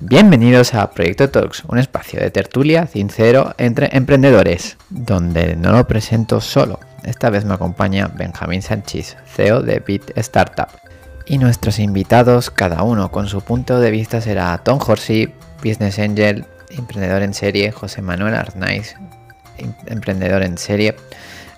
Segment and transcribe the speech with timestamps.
[0.00, 6.42] Bienvenidos a Proyecto Talks, un espacio de tertulia sincero entre emprendedores, donde no lo presento
[6.42, 6.78] solo.
[7.04, 10.68] Esta vez me acompaña Benjamín Sánchez, CEO de Bit Startup.
[11.24, 15.32] Y nuestros invitados, cada uno con su punto de vista, será Tom Horsey,
[15.64, 18.96] Business Angel, emprendedor en serie, José Manuel Arnaiz,
[19.56, 20.94] em- emprendedor en serie,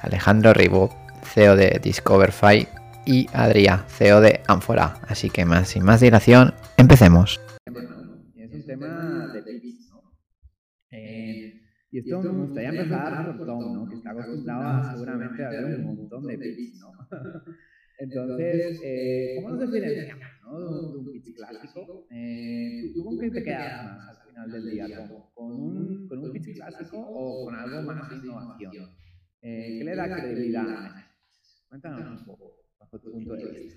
[0.01, 2.69] Alejandro Ribó, CEO de Discoverfy
[3.05, 4.99] y Adrià, CEO de Amphora.
[5.09, 7.41] Así que más sin más dilación, empecemos.
[8.69, 10.03] Tema de pips, ¿no?
[10.91, 13.89] Eh, y esto me gustaría empezar por Tom, ¿no?
[13.89, 16.93] Que está acostumbrado seguramente a ver un montón de pips, ¿no?
[17.99, 20.93] Entonces, eh, ¿cómo nos diferenciamos ¿no?
[20.93, 22.07] de, un, pitch clásico?
[22.11, 25.23] Eh, ¿tú, con qué te quedas más al final del día, Tom?
[25.35, 28.75] ¿Con un, con un pitch clásico o con algo más de innovación?
[29.41, 31.17] Eh, ¿Qué le da credibilidad a?
[31.69, 32.68] Cuéntanos un poco,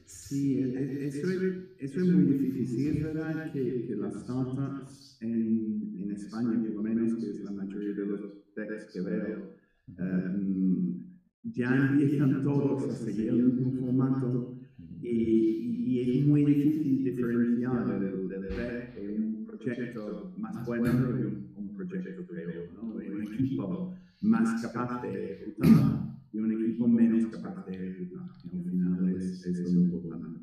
[0.06, 1.42] Sí, e- e- eso es,
[1.80, 2.68] eso es muy difícil.
[2.68, 7.44] Sí, es verdad que, que las startups en, en España, por lo menos, que es
[7.44, 8.22] la mayoría de los
[8.56, 9.56] techs que veo,
[9.88, 11.04] em,
[11.44, 14.58] ya empiezan todos a seguir el mismo formato
[15.02, 21.74] y, es muy difícil diferenciar del, del tech de un proyecto más bueno de un,
[21.76, 22.94] proyecto peor, ¿no?
[22.94, 28.30] un equipo más capaz de ejecutar y un equipo menos capaz de ejecutar.
[28.54, 30.40] Al final es, es lo importante.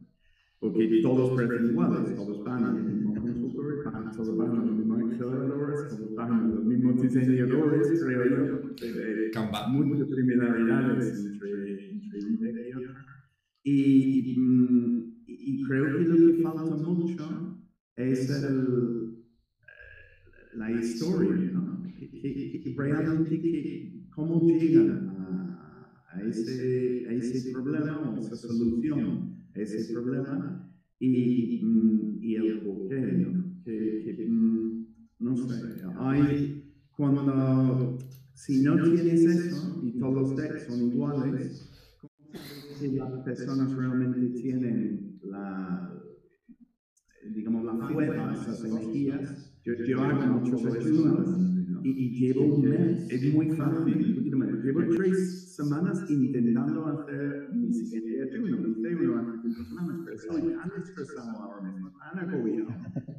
[0.60, 3.84] Porque todos parecen iguales, todos van a los mismos consultores,
[4.16, 8.60] todos van a los mismos aceleradores, todos van a los mismos diseñadores, creo yo.
[9.68, 12.76] Muchas similaridades entre, entre un tech
[13.62, 14.36] y.
[15.26, 17.58] Y, y creo que lo que falta mucho
[17.96, 19.24] es el,
[20.54, 21.82] la historia, ¿no?
[21.98, 25.57] Que, que- que realmente que, cómo llegan a,
[26.18, 32.60] a ese, a ese problema o esa solución a ese problema y, mm, y el
[32.60, 33.26] porqué.
[33.64, 34.86] Que, que, mm,
[35.20, 37.98] no sé, hay cuando,
[38.34, 41.70] si no tienes eso y todos los decks son iguales,
[42.78, 45.92] si las personas realmente tienen la,
[47.34, 49.52] digamos, la fuerza, esas energías.
[49.64, 54.24] Yo, yo hago muchos ayunos y, y llevo un mes, es muy fácil.
[54.62, 58.68] Llevo tres semanas intentando hacer mi siguiente ayuno.
[58.68, 62.68] Hice uno hace cinco semanas, pero estoy tan estresado ahora mismo, tan agobiado,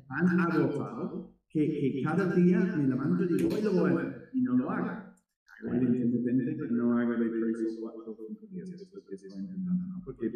[0.07, 4.29] tan agotado, que, que cada día me levanto y digo, hoy lo voy a hacer,
[4.33, 4.87] y no lo hago.
[4.89, 9.15] Hago el intermitente, pero no hago de tres o cuatro o cinco días, lo que
[9.15, 10.01] estoy intentando, ¿no?
[10.05, 10.31] Porque,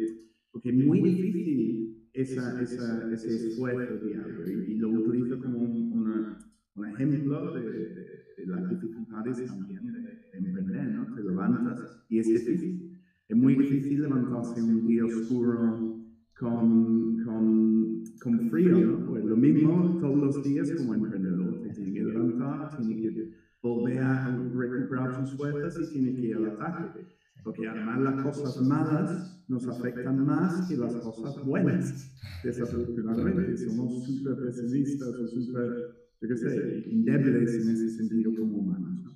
[0.50, 5.92] porque es muy difícil esa, esa, ese esfuerzo diario y, y lo utilizo como un,
[5.92, 6.38] una,
[6.76, 8.13] un ejemplo de, de
[8.46, 11.14] las dificultades también de, de emprender, ¿no?
[11.14, 13.00] Te levantas y es difícil.
[13.28, 15.94] Es muy difícil levantarse un día oscuro
[16.38, 19.06] con, con, con frío, ¿no?
[19.06, 21.62] Pues lo mismo todos los días como emprendedor.
[21.62, 23.30] Te tiene que levantar, tiene que
[23.62, 27.06] volver a recuperar tus fuerzas y tiene que ir al ataque.
[27.42, 32.12] Porque además las cosas malas nos afectan más que las cosas buenas.
[32.44, 39.04] Desafortunadamente, somos súper pesimistas o súper, yo qué sé, indébiles en ese sentido como humanos.
[39.04, 39.12] ¿no?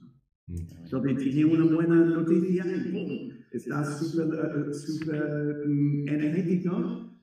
[0.84, 3.30] Entonces, tiene una buena noticia y ¡pum!
[3.52, 7.20] Estás súper eh, súper, mm, energético,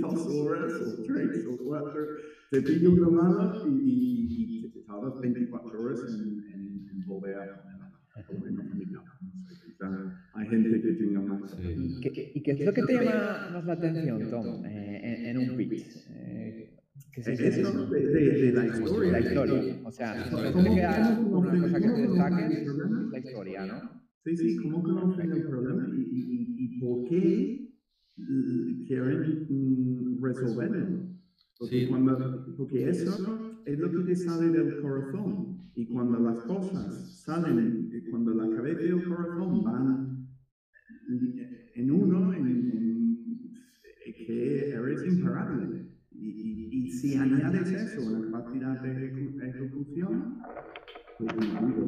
[0.00, 2.00] dos horas o tres o cuatro,
[2.50, 7.36] te pilla una mala y, y, y te tardas 24 horas en, en, en volver
[7.36, 7.64] a
[9.66, 11.50] quizá hay gente que tenga más.
[11.50, 12.00] Sí.
[12.02, 15.38] ¿Qué- ¿Y qué es lo que te llama más la atención, Tom, eh, en, en
[15.38, 16.06] un pitch?
[16.10, 16.73] Eh,
[17.14, 19.12] ¿qué Es se eso de, de, de la historia.
[19.12, 19.80] la historia.
[19.84, 24.04] O sea, ¿Cómo- te que dar cómo una cosa que destaque, es la historia, ¿no?
[24.24, 27.68] Sí, sí, ¿cómo conocen el problema y, y, y- por qué
[28.86, 31.08] quieren mm, resolverlo?
[31.58, 31.86] Porque, Sí.
[31.88, 35.58] cuando, porque eso es lo que te sale del corazón.
[35.76, 40.28] Y cuando las cosas salen, eh, cuando la cabeza y el corazón van
[41.74, 42.93] en uno, en, en-
[47.12, 50.38] añades eso a la capacidad de ejecu- ejecución,
[51.18, 51.32] pues,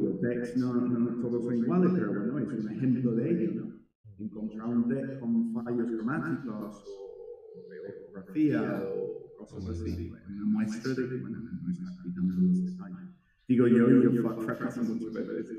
[0.03, 3.77] los decks no, no todos son iguales, pero bueno, es un ejemplo de ello, ¿no?
[4.19, 11.09] Encontrar un deck con fallos gramáticos o de ortografía o cosas así, una muestra de
[11.09, 13.09] que, bueno, no está quitando los detalles.
[13.47, 15.51] Digo yo, yo fracaso muchas veces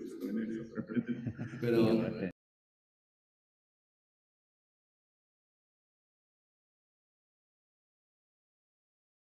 [0.75, 2.29] pero-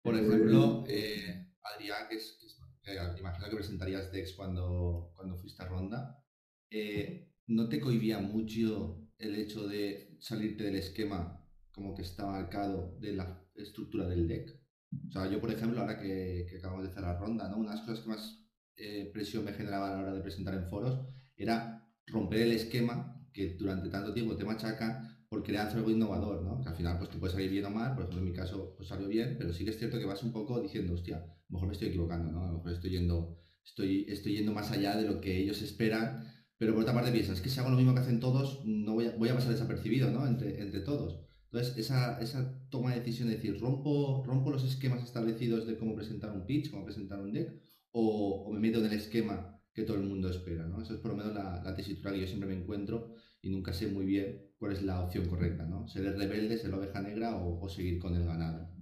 [0.05, 5.37] Por ejemplo, eh, Adrián, que es, que es- que imagino que presentarías Dex cuando, cuando
[5.37, 6.23] fuiste a Ronda,
[6.71, 11.43] eh, ¿no te cohibía mucho el hecho de salirte del esquema
[11.73, 14.61] como que está marcado de la estructura del deck?
[15.09, 17.57] O sea, yo, por ejemplo, ahora que, que acabamos de cerrar ronda, ¿no?
[17.59, 18.45] Una de las cosas que más
[18.77, 20.99] eh, presión me generaba a la hora de presentar en foros
[21.37, 26.61] era romper el esquema que durante tanto tiempo te machaca por hacer algo innovador, ¿no?
[26.61, 28.75] Que al final pues te puede salir bien o mal, por ejemplo en mi caso
[28.77, 31.21] pues salió bien, pero sí que es cierto que vas un poco diciendo, hostia, a
[31.21, 32.45] lo mejor me estoy equivocando, ¿no?
[32.45, 36.25] A lo mejor estoy yendo, estoy, estoy yendo más allá de lo que ellos esperan,
[36.57, 38.95] pero por otra parte piensas, es que si hago lo mismo que hacen todos, no
[38.95, 40.27] voy a, voy a pasar desapercibido, ¿no?
[40.27, 41.21] Entre, entre todos.
[41.47, 45.95] Entonces, esa, esa toma de decisión de decir, rompo, rompo los esquemas establecidos de cómo
[45.95, 47.61] presentar un pitch, cómo presentar un deck,
[47.91, 50.81] o, o me meto en el esquema que todo el mundo espera, ¿no?
[50.81, 53.15] Eso es por lo menos la, la tesitura que yo siempre me encuentro
[53.45, 55.87] y nunca sé muy bien cuál es la opción correcta, ¿no?
[55.87, 58.75] Ser el rebelde, ser la oveja negra o, o seguir con el ganado.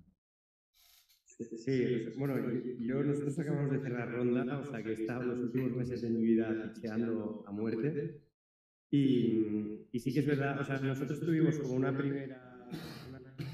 [1.27, 2.37] Sí, bueno,
[2.79, 6.11] yo, nosotros acabamos de cerrar ronda, o sea que he estado los últimos meses de
[6.11, 8.21] mi vida picheando a muerte.
[8.91, 12.53] Y, y, sí que es verdad, o sea, nosotros tuvimos como una primera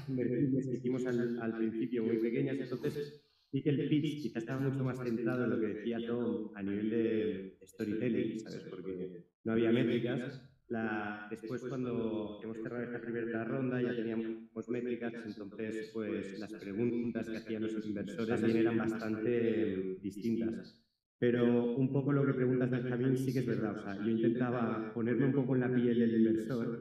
[0.09, 3.21] inversiones que hicimos al, al, principio muy pequeñas, entonces
[3.51, 6.61] sí que el pitch quizás estaba mucho más centrado en lo que decía Tom a
[6.61, 8.63] nivel de storytelling, ¿sabes?
[8.69, 10.48] Porque no había métricas.
[10.69, 17.29] La, después, cuando hemos cerrado esta primera ronda, ya teníamos métricas, entonces pues las preguntas
[17.29, 20.77] que hacían los inversores también eran bastante distintas.
[21.19, 23.73] Pero un poco lo que preguntas, Benjamín, sí que es verdad.
[23.75, 26.75] O sea, yo intentaba ponerme un poco en la piel del inversor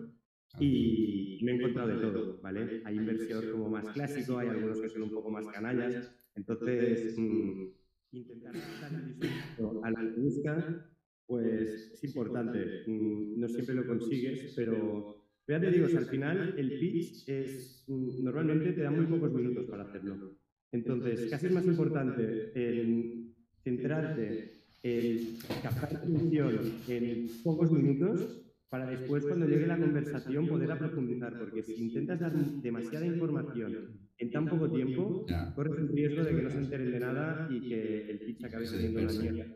[0.59, 2.77] y me he encontrado de todo, ¿vale?
[2.85, 6.01] Hay inversor como más clásico, hay algunos que son un poco más canallas.
[6.35, 7.53] Entonces, mmm,
[8.13, 8.55] intentar
[9.83, 10.65] a la que busca
[11.29, 12.85] pues es importante.
[12.87, 18.25] Mm, no siempre lo consigues, pero ya te digo, al final el pitch es, mm,
[18.25, 20.39] normalmente te da muy pocos minutos para hacerlo.
[20.73, 26.59] Entonces, casi es más importante en centrarte en captar atención
[26.89, 32.33] en pocos minutos para después, cuando llegue la conversación, poder aprofundizar, porque si intentas dar
[32.63, 37.01] demasiada información en tan poco tiempo, corres el riesgo de que no se enteren de
[37.01, 39.47] nada y que el pitch acabe siendo una mierda.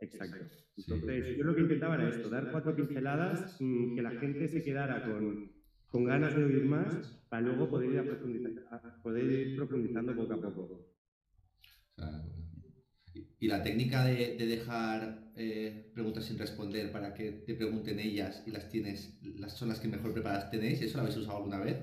[0.00, 0.50] Exacto.
[0.76, 3.48] Entonces, yo lo que intentaba era esto, dar cuatro pinceladas,
[3.92, 5.40] que la gente se quedara con,
[5.88, 8.04] con ganas de oír más, para luego poder ir,
[9.02, 10.72] poder ir profundizando poco a poco.
[13.38, 18.42] Y la técnica de, de dejar eh, preguntas sin responder para que te pregunten ellas
[18.46, 21.58] y las tienes, las son las que mejor preparadas tenéis, ¿eso lo habéis usado alguna
[21.58, 21.78] vez?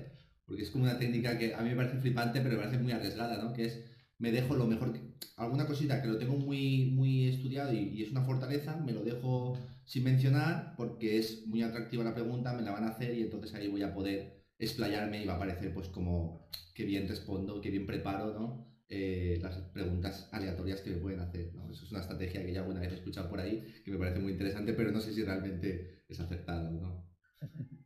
[0.46, 2.92] Porque es como una técnica que a mí me parece flipante, pero me parece muy
[2.92, 3.52] arriesgada, ¿no?
[3.52, 3.80] Que es,
[4.18, 4.98] me dejo lo mejor,
[5.36, 9.56] alguna cosita que lo tengo muy, muy estudiado y, es una fortaleza, me lo dejo
[9.84, 13.54] sin mencionar porque es muy atractiva la pregunta, me la van a hacer y entonces
[13.54, 17.70] ahí voy a poder explayarme y va a parecer pues como qué bien respondo, qué
[17.70, 18.68] bien preparo, ¿no?
[18.90, 21.52] Eh, las preguntas aleatorias que me pueden hacer.
[21.54, 21.70] ¿no?
[21.70, 24.18] Eso es una estrategia que ya alguna vez he escuchado por ahí, que me parece
[24.18, 26.70] muy interesante, pero no sé si realmente es acertado.
[26.70, 27.07] ¿no?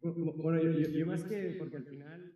[0.02, 2.32] Bueno, yo, yo, yo, más que porque al final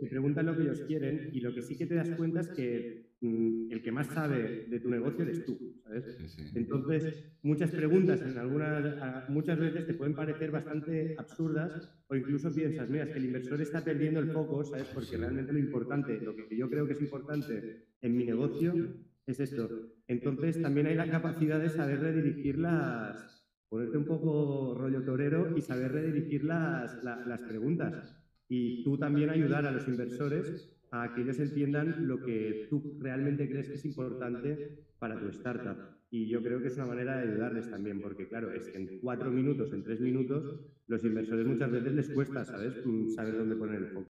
[0.00, 2.48] te preguntan lo que ellos quieren y lo que sí que te das cuenta es
[2.48, 2.86] que
[3.20, 6.06] mmm, el que más sabe de tu negocio eres tú, ¿sabes?
[6.16, 6.50] Sí, sí.
[6.54, 8.96] Entonces, muchas preguntas en algunas,
[9.26, 13.60] muchas veces te pueden parecer bastante absurdas o incluso piensas, mira, es que el inversor
[13.60, 14.88] está perdiendo el foco, ¿sabes?
[14.88, 17.66] Porque realmente lo importante, lo que yo creo que es importante
[18.00, 18.80] en mi negocio
[19.26, 19.74] es esto.
[20.06, 23.26] Entonces, también hay la capacidad de saber redirigir las
[23.72, 28.14] ponerte un poco rollo torero y saber redirigir las, la, las preguntas.
[28.46, 33.48] Y tú también ayudar a los inversores a que ellos entiendan lo que tú realmente
[33.48, 35.78] crees que es importante para tu startup.
[36.10, 39.00] Y yo creo que es una manera de ayudarles también, porque claro, es que en
[39.00, 42.74] cuatro minutos, en tres minutos, los inversores muchas veces les cuesta, ¿sabes?
[43.16, 44.10] Saber dónde poner el foco.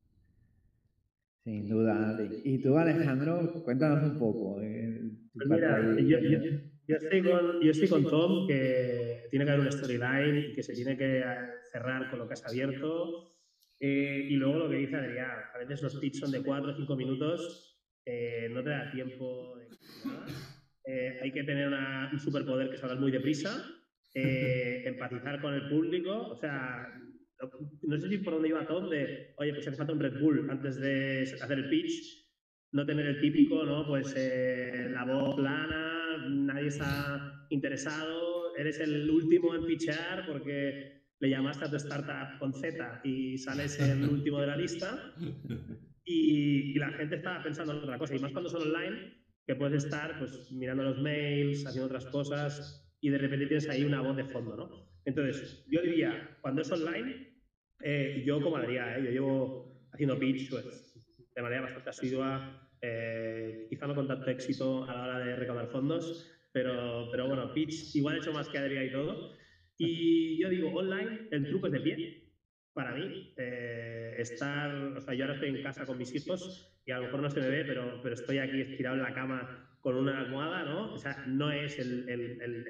[1.45, 2.19] Sin duda.
[2.45, 4.63] Y tú, Alejandro, cuéntanos un poco.
[4.63, 5.03] Eh,
[5.35, 6.39] pues mira, yo, yo,
[6.91, 10.63] yo, estoy con, yo estoy con Tom, que tiene que haber una storyline y que
[10.63, 11.23] se tiene que
[11.71, 13.31] cerrar con lo que has abierto.
[13.79, 16.75] Eh, y luego lo que dice Adrián, a veces los pitch son de 4 o
[16.75, 19.69] 5 minutos, eh, no te da tiempo de
[20.85, 23.65] eh, hay que tener una, un superpoder que salgas muy deprisa,
[24.13, 26.93] empatizar con el público, o sea,
[27.83, 30.51] no sé si por dónde iba Tom de, oye, pues hace falta un Red Bull
[30.51, 32.29] antes de hacer el pitch,
[32.73, 33.87] no tener el típico, ¿no?
[33.87, 41.65] Pues la voz plana, nadie está interesado, eres el último en pitchar porque le llamaste
[41.65, 45.15] a tu startup con Z y sales el último de la lista
[46.05, 48.17] y, y, la gente está pensando en otra cosa.
[48.17, 52.89] Y más cuando son online, que puedes estar pues mirando los mails, haciendo otras cosas
[53.01, 54.91] y de repente tienes ahí una voz de fondo, ¿no?
[55.05, 57.43] Entonces, yo diría, cuando es online,
[57.83, 59.05] eh, yo como Adrián, ¿eh?
[59.07, 64.85] yo llevo haciendo pitch pues, de manera bastante asidua, eh, quizá no con tanto éxito
[64.85, 68.59] a la hora de recaudar fondos, pero, pero bueno, pitch igual he hecho más que
[68.59, 69.33] Adrián y todo.
[69.79, 72.33] Y yo digo, online, el truco es de pie.
[72.73, 76.93] Para mí, eh, estar, o sea, yo ahora estoy en casa con mis hijos y
[76.93, 79.77] a lo mejor no se me ve, pero, pero estoy aquí estirado en la cama
[79.81, 80.93] con una almohada, ¿no?
[80.93, 82.67] O sea, no es el, el, el,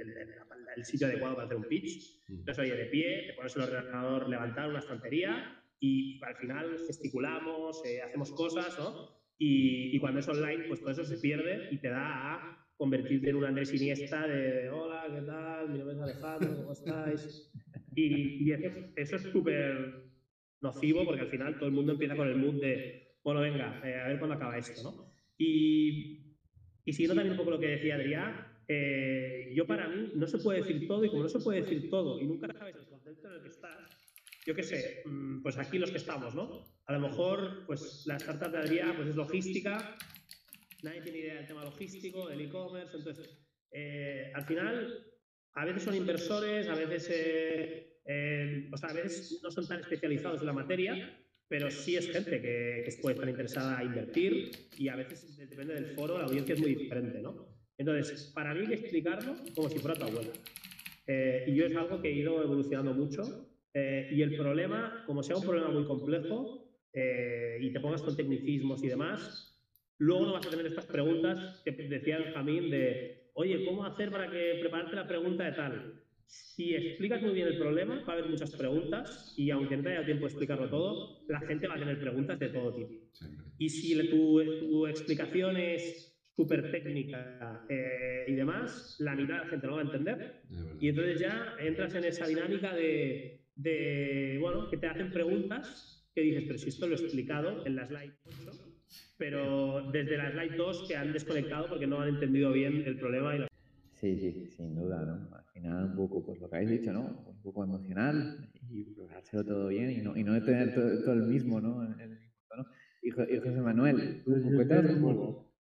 [0.77, 2.23] el sitio adecuado para hacer un pitch.
[2.29, 2.39] Mm.
[2.39, 7.83] Entonces, oye, de pie, te pones el ordenador, levantar una estantería y al final gesticulamos,
[7.85, 9.20] eh, hacemos cosas, ¿no?
[9.43, 13.31] Y, y, cuando es online, pues todo eso se pierde y te da a convertirte
[13.31, 15.71] en un Andrés Iniesta de hola, ¿qué tal?
[15.71, 17.51] Mi nombre es Alejandro, ¿cómo estáis?
[17.95, 20.11] Y, y eso es súper
[20.61, 23.99] nocivo porque al final todo el mundo empieza con el mood de, bueno, venga, eh,
[23.99, 25.11] a ver cuándo acaba esto, ¿no?
[25.39, 26.37] Y,
[26.85, 30.37] y siguiendo también un poco lo que decía Adrián, eh, yo para mí no se
[30.37, 33.29] puede decir todo y como no se puede decir todo y nunca sabes el concepto
[33.29, 34.00] en el que estás,
[34.47, 36.65] yo qué sé, mm, pues aquí los que estamos, ¿no?
[36.87, 39.97] A lo mejor, pues la startup de Adrián pues es logística,
[40.83, 43.39] nadie tiene idea del tema logístico, del e-commerce, entonces,
[43.71, 45.07] eh, al final,
[45.55, 49.81] a veces son inversores, a veces, eh, eh, o sea, a veces no son tan
[49.81, 51.17] especializados en la materia,
[51.49, 55.87] pero sí es gente que, puede estar interesada a invertir y a veces, depende del
[55.97, 57.49] foro, la audiencia es muy diferente, ¿no?
[57.77, 60.31] Entonces, para mí explicarlo como si fuera tu abuela.
[61.07, 63.50] Eh, y yo es algo que he ido evolucionando mucho.
[63.75, 68.17] Eh, y el problema, como sea un problema muy complejo eh, y te pongas con
[68.17, 69.63] tecnicismos y demás,
[69.99, 74.31] luego no vas a tener estas preguntas que decía Benjamín de, oye, ¿cómo hacer para
[74.31, 76.03] que prepararte la pregunta de tal?
[76.27, 79.91] Si explicas muy bien el problema, va a haber muchas preguntas y aunque no te
[79.91, 82.93] haya tiempo de explicarlo todo, la gente va a tener preguntas de todo tipo.
[83.59, 89.49] Y si tu, tu explicación es súper técnica eh, y demás, la mitad de la
[89.49, 90.43] gente no va a entender.
[90.81, 96.23] Y entonces ya entras en esa dinámica de, de, bueno, que te hacen preguntas que
[96.23, 98.53] dices, pero si esto lo he explicado en la slide 8,
[99.17, 103.37] pero desde la slide 2 que han desconectado porque no han entendido bien el problema
[103.37, 103.49] y la...
[103.93, 105.37] Sí, sí, sin duda, ¿no?
[105.37, 107.25] Al final un poco, pues lo que habéis dicho, ¿no?
[107.29, 111.23] Un poco emocional y hacerlo todo bien y no, y no tener todo, todo el
[111.25, 111.85] mismo, ¿no?
[111.85, 112.67] En el discurso, ¿no?
[113.03, 115.53] Y, Jo- y José Manuel, ¿tú Yo- yo cuéntanos un poco.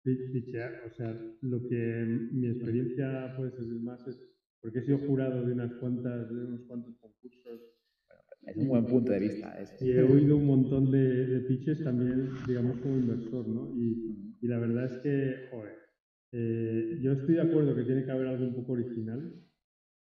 [0.87, 1.11] o sea,
[1.43, 4.19] lo que mi experiencia puede servir más es
[4.61, 7.61] porque he sido jurado de unas cuantas, de unos cuantos concursos
[8.51, 9.85] Es un buen punto de vista ese.
[9.85, 13.75] y he oído un montón de, de pitches también, digamos, como inversor, ¿no?
[13.77, 15.75] Y, y la verdad es que, joder,
[16.33, 19.35] eh, yo estoy de acuerdo que tiene que haber algo un poco original,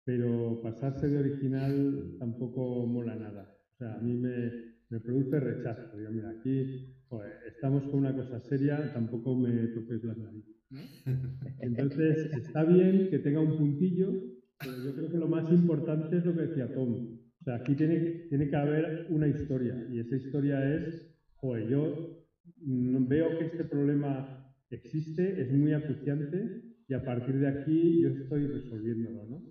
[0.05, 3.57] pero pasarse de original tampoco mola nada.
[3.75, 4.51] O sea, a mí me,
[4.91, 5.97] me produce rechazo.
[5.97, 10.55] Digo, mira, aquí joder, estamos con una cosa seria, tampoco me toques las narices.
[11.61, 14.13] Entonces, está bien que tenga un puntillo,
[14.59, 17.14] pero yo creo que lo más importante es lo que decía Tom.
[17.45, 17.97] O sea, aquí tiene,
[18.31, 22.25] tiene que haber una historia, y esa historia es, joder, yo
[22.57, 28.47] veo que este problema existe, es muy acuciante, y a partir de aquí yo estoy
[28.47, 29.43] resolviéndolo, ¿no?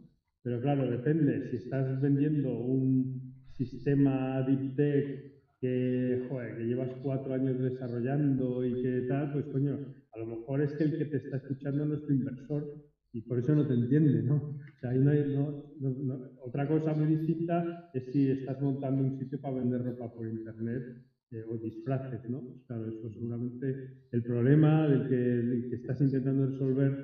[0.42, 7.36] Pero claro, depende, si estás vendiendo un sistema deep tech que, joder, que llevas cuatro
[7.36, 9.78] años desarrollando y que tal, pues coño,
[10.14, 13.22] a lo mejor es que el que te está escuchando no es tu inversor y
[13.22, 14.36] por eso no te entiende, ¿no?
[14.36, 19.40] O sea, hay- no- no- Otra cosa muy distinta es si estás montando un sitio
[19.40, 20.84] para vender ropa por internet
[21.32, 22.46] eh, o disfraces, ¿no?
[22.46, 23.80] Pues claro, eso seguramente
[24.12, 27.00] el problema del que, del que estás intentando resolver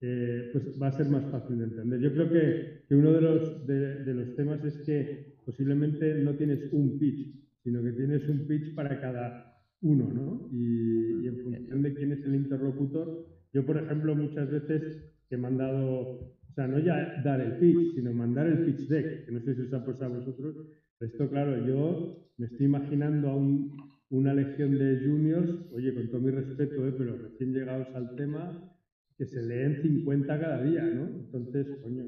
[0.00, 2.00] eh, pues va a ser más fácil de entender.
[2.00, 6.36] Yo creo que, que uno de los, de, de los temas es que posiblemente no
[6.36, 7.30] tienes un pitch,
[7.62, 9.40] sino que tienes un pitch para cada
[9.80, 10.46] uno, ¿no?
[10.50, 13.14] Y, y en función de quién es el interlocutor,
[13.52, 14.90] yo, por ejemplo, muchas veces
[15.34, 19.26] que he mandado, o sea, no ya dar el pitch, sino mandar el pitch deck,
[19.26, 20.54] que no sé si os ha pasado a vosotros,
[21.00, 23.72] esto, claro, yo me estoy imaginando a un-
[24.10, 26.94] una legión de juniors, oye, con todo mi respeto, ¿eh?
[26.96, 28.70] pero recién llegados al tema,
[29.18, 31.06] que se leen 50 cada día, ¿no?
[31.08, 32.04] Entonces, coño,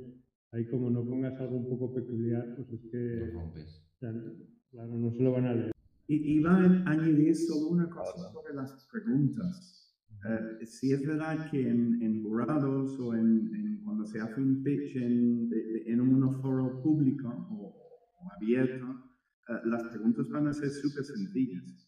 [0.53, 3.91] ahí como no pongas algo un poco peculiar, pues es Lo que, rompes.
[3.97, 4.13] o sea,
[4.71, 5.73] claro, no se lo van a leer.
[6.09, 9.86] Y iba a añadir solo una cosa sobre las preguntas.
[10.25, 14.63] Eh, sí es verdad que en, en jurados o en, en cuando se hace un
[14.63, 15.49] pitch en,
[15.87, 17.75] en un foro público o,
[18.19, 18.97] o abierto,
[19.49, 21.79] eh, las preguntas van a ser súper sencillas.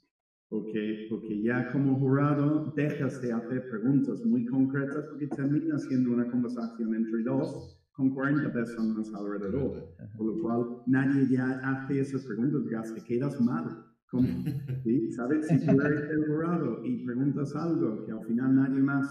[0.48, 6.26] Porque, porque ya como jurado dejas de hacer preguntas muy concretas porque termina siendo una
[6.26, 7.58] conversación entre dos
[7.92, 9.74] con 40 personas alrededor.
[10.16, 13.76] Por lo cual nadie ya hace esas preguntas, ya te quedas mal.
[14.10, 14.26] Como,
[14.84, 15.12] ¿sí?
[15.12, 15.46] ¿Sabes?
[15.48, 19.06] Si tú eres el jurado y preguntas algo que al final nadie más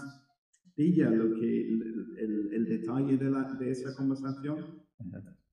[0.74, 4.82] pilla lo que, el, el- el detalle de, la, de esa conversación,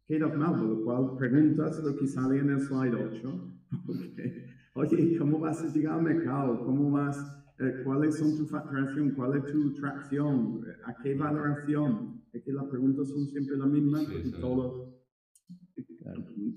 [0.06, 0.58] quedas mal.
[0.60, 3.54] Por lo cual preguntas lo que sale en el slide 8.
[3.86, 6.66] porque, Oye, ¿cómo vas a llegar al mercado?
[6.66, 7.18] ¿Cómo vas?
[7.60, 9.12] eh, ¿Cuáles son tu facturación?
[9.12, 10.62] ¿Cuál es tu tracción?
[10.86, 12.22] ¿A qué valoración?
[12.34, 14.90] Es que las preguntas son siempre las mismas Sí, y todos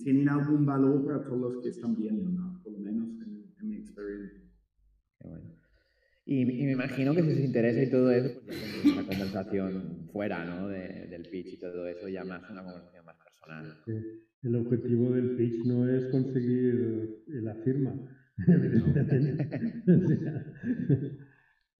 [0.03, 2.61] tienen algún valor para todos los que están viendo, ¿no?
[2.81, 4.41] Menos en, en mi experiencia.
[5.21, 5.45] Qué bueno.
[6.25, 10.09] Y, y me imagino que si os interesa y todo eso, pues ya una conversación
[10.13, 10.69] fuera, ¿no?
[10.69, 13.83] De- del pitch y todo eso, ya más una conversación más personal.
[13.87, 17.95] que el objetivo del pitch no es conseguir la firma,
[18.47, 19.83] evidentemente.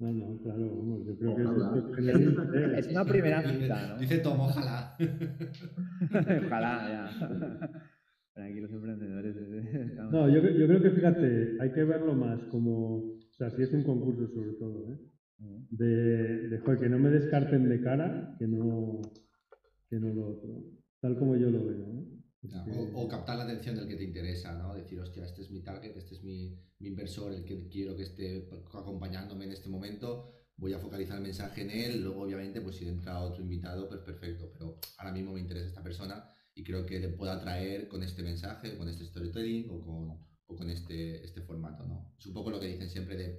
[0.01, 1.77] No, no, claro, vamos, yo creo que Ojalá.
[1.77, 2.87] es tener interés.
[2.87, 3.99] Es una primera cita, ¿no?
[3.99, 4.97] Dice Tom, ojalá.
[6.47, 7.89] Ojalá, ya.
[8.39, 9.37] Aquí los emprendedores.
[9.37, 13.63] estamos- No, yo, yo creo que fíjate, hay que verlo más como, o sea, si
[13.63, 14.99] es un concurso sobre todo, ¿eh?
[15.71, 19.01] de, de joder, que no me descarten de cara, que no,
[19.89, 20.65] que no lo otro,
[21.01, 21.85] tal como yo lo veo.
[21.87, 22.05] ¿eh?
[22.41, 24.75] Porque- O, o captar la atención del que te interesa, ¿no?
[24.75, 28.05] Decir, hostia, este es mi target, este es mi, mi inversor, el que quiero que
[28.05, 30.31] esté acompañándome en este momento.
[30.57, 32.03] Voy a focalizar el mensaje en él.
[32.03, 34.51] Luego, obviamente, pues si entra otro invitado, pues perfecto.
[34.53, 36.25] Pero ahora mismo me interesa esta persona
[36.59, 40.11] y creo que le puedo atraer con este mensaje, con este storytelling o con,
[40.47, 42.15] o con este, este formato, ¿no?
[42.19, 43.39] Es un poco lo que dicen siempre de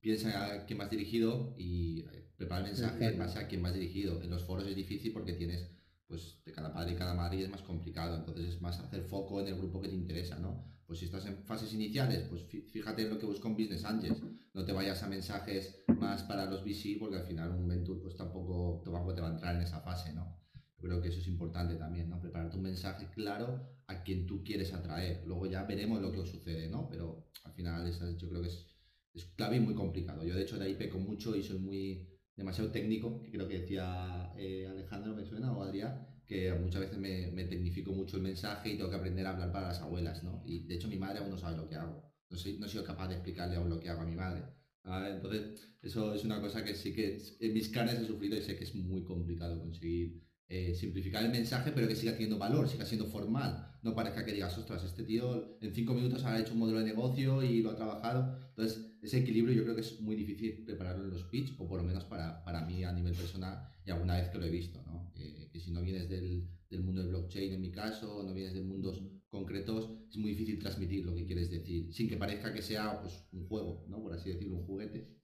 [0.00, 3.74] piensa a quién vas dirigido y eh, prepara el mensaje en base a quién vas
[3.74, 4.22] dirigido.
[4.22, 5.68] En los foros es difícil porque tienes
[6.06, 9.02] pues de cada padre y cada madre y es más complicado, entonces es más hacer
[9.02, 10.64] foco en el grupo que te interesa, ¿no?
[10.86, 13.84] Pues si estás en fases iniciales, pues fí- fíjate en lo que busca un Business
[13.84, 14.22] Angels,
[14.54, 18.14] no te vayas a mensajes más para los VC porque al final un Venture pues
[18.16, 20.45] tampoco, tampoco te va a entrar en esa fase, ¿no?
[20.78, 22.20] Creo que eso es importante también, ¿no?
[22.20, 26.68] Prepararte un mensaje claro a quien tú quieres atraer, luego ya veremos lo que sucede,
[26.68, 26.88] ¿no?
[26.88, 28.66] Pero al final esa es- yo creo que es,
[29.14, 30.22] es clave y muy complicado.
[30.24, 32.06] Yo de hecho de ahí peco mucho y soy muy
[32.36, 36.98] demasiado técnico, que creo que decía eh, Alejandro, me suena, o Adrián, que muchas veces
[36.98, 40.22] me, me tecnifico mucho el mensaje y tengo que aprender a hablar para las abuelas,
[40.22, 40.42] ¿no?
[40.44, 42.04] Y de hecho mi madre aún no sabe lo que hago.
[42.28, 44.44] No, soy, no he capaz de explicarle aún lo que hago a mi madre.
[44.84, 48.56] Entonces, eso es una cosa que sí que en mis carnes he sufrido y sé
[48.56, 52.84] que es muy complicado conseguir eh, simplificar el mensaje, pero que siga teniendo valor, siga
[52.84, 53.78] siendo formal.
[53.82, 56.84] No parezca que digas, ostras, este tío en cinco minutos ha hecho un modelo de
[56.84, 58.36] negocio y lo ha trabajado.
[58.50, 61.80] Entonces, ese equilibrio yo creo que es muy difícil prepararlo en los pitch, o por
[61.80, 64.82] lo menos para, para mí a nivel personal, y alguna vez que lo he visto,
[64.84, 65.12] ¿no?
[65.14, 68.54] Que si no vienes del, del mundo del blockchain en mi caso, o no vienes
[68.54, 72.62] de mundos concretos, es muy difícil transmitir lo que quieres decir, sin que parezca que
[72.62, 74.02] sea pues, un juego, ¿no?
[74.02, 75.16] Por así decirlo, un juguete.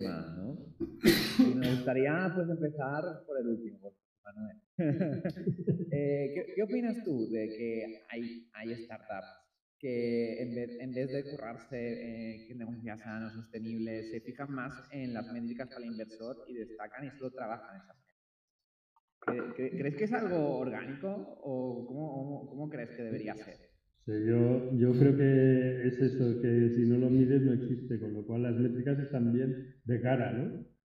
[0.00, 0.58] ¿No?
[1.54, 3.92] Me gustaría pues empezar por el último,
[4.24, 4.56] Manuel.
[5.94, 9.28] Eh, ¿qué, qué opinas tú de que hay, hay startups
[9.78, 14.20] que en vez, en vez de currarse eh, que el negocio sea sano, sostenible, se
[14.22, 17.96] fijan más en las métricas para el inversor y destacan y solo trabajan esas
[19.54, 21.08] ¿Crees que es algo orgánico
[21.42, 23.71] o cómo, cómo- cómo crees que debería ser?
[24.04, 28.12] Sí, yo, yo creo que es eso, que si no lo mides no existe, con
[28.14, 30.44] lo cual las métricas están bien de cara, ¿no?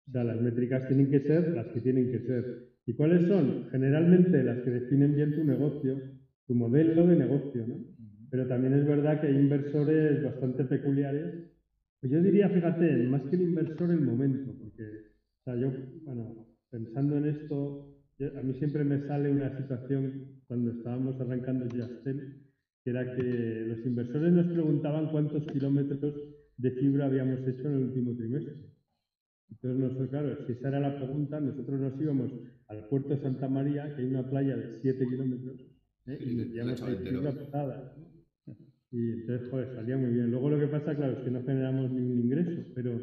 [0.08, 2.43] O sea, las métricas tienen que ser las que tienen que ser.
[2.88, 3.69] ¿Y cuáles son?
[3.71, 6.02] Generalmente las que definen bien tu negocio,
[6.47, 7.86] tu modelo de negocio, ¿no?
[8.32, 11.32] Pero también es verdad que hay inversores bastante peculiares.
[11.99, 15.71] Pues yo diría, fíjate, más que el inversor, el momento, porque, o sea, yo,
[16.04, 16.36] bueno,
[16.69, 20.13] pensando en esto, yo- a mí siempre me sale una situación
[20.47, 22.26] cuando estábamos arrancando Yastel,
[22.84, 26.15] que era que los inversores nos preguntaban cuántos kilómetros
[26.58, 28.74] de fibra habíamos hecho en el último trimestre.
[29.52, 32.32] Entonces, nosotros, claro, si esa era la pregunta, nosotros nos íbamos
[32.67, 35.62] al puerto de Santa María, que hay una playa de 7 kilómetros,
[36.08, 36.17] ¿eh?
[36.19, 36.76] Y entero.
[36.76, 37.96] fibra pesada.
[38.91, 40.32] Y entonces, joder, salía muy bien.
[40.32, 43.00] Luego lo que pasa, claro, es que no generamos ningún ingreso, pero,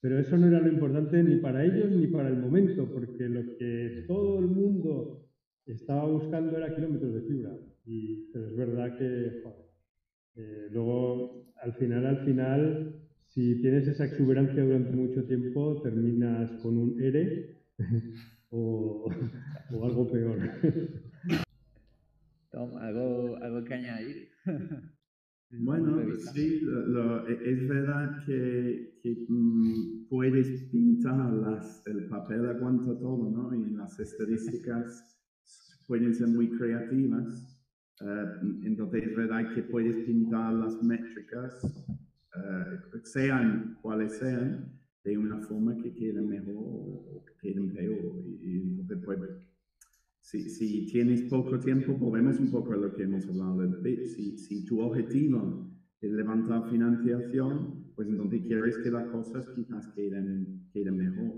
[0.00, 3.56] pero eso no era lo importante ni para ellos ni para el momento, porque lo
[3.56, 5.28] que todo el mundo
[5.66, 7.56] estaba buscando era kilómetros de fibra.
[7.90, 9.66] Y, pero es verdad que, joder,
[10.36, 16.76] eh, luego, al final, al final, si tienes esa exuberancia durante mucho tiempo, terminas con
[16.76, 17.56] un ERE
[18.50, 19.10] o,
[19.72, 20.38] o algo peor.
[22.50, 24.28] Tom, ¿algo, algo que añadir?
[25.50, 25.98] Bueno,
[26.34, 32.98] sí, lo- lo- e- es verdad que, que, mm, puedes pintar las, el papel aguanta
[32.98, 33.54] todo, ¿no?
[33.54, 35.18] Y las estadísticas
[35.86, 37.57] pueden ser muy creativas.
[38.00, 38.24] Eh,
[38.62, 41.64] entonces es verdad que puedes pintar las métricas,
[42.36, 48.22] eh, sean cuales sean, de una forma que queden mejor o que queden peor.
[48.42, 49.20] Y, entonces, pues,
[50.20, 54.06] si, si tienes poco tiempo, volvemos un poco a lo que hemos hablado del pitch.
[54.06, 60.68] Si, si tu objetivo es levantar financiación, pues entonces quieres que las cosas quizás queden,
[60.72, 61.32] queden mejor.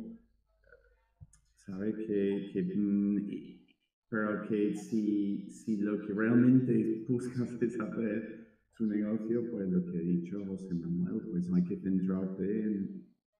[1.54, 1.94] ¿Sabe?
[1.94, 3.59] Que, que, mm,
[4.10, 8.28] pero que si, si lo que realmente buscas es hacer
[8.74, 12.90] tu negocio, pues lo que ha dicho José Manuel, pues hay que centrarte en,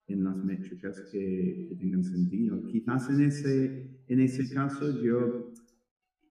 [0.09, 2.65] en las métricas que, que tengan sentido.
[2.67, 3.75] Quizás en ese,
[4.09, 5.35] en ese caso yo,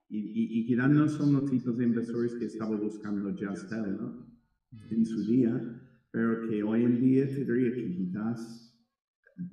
[0.10, 4.18] y, y, y quizás no son los tipos de inversores que estaba buscando Justel, ¿no?
[4.90, 5.64] en su día,
[6.12, 8.69] pero que hoy en día te diría que quizás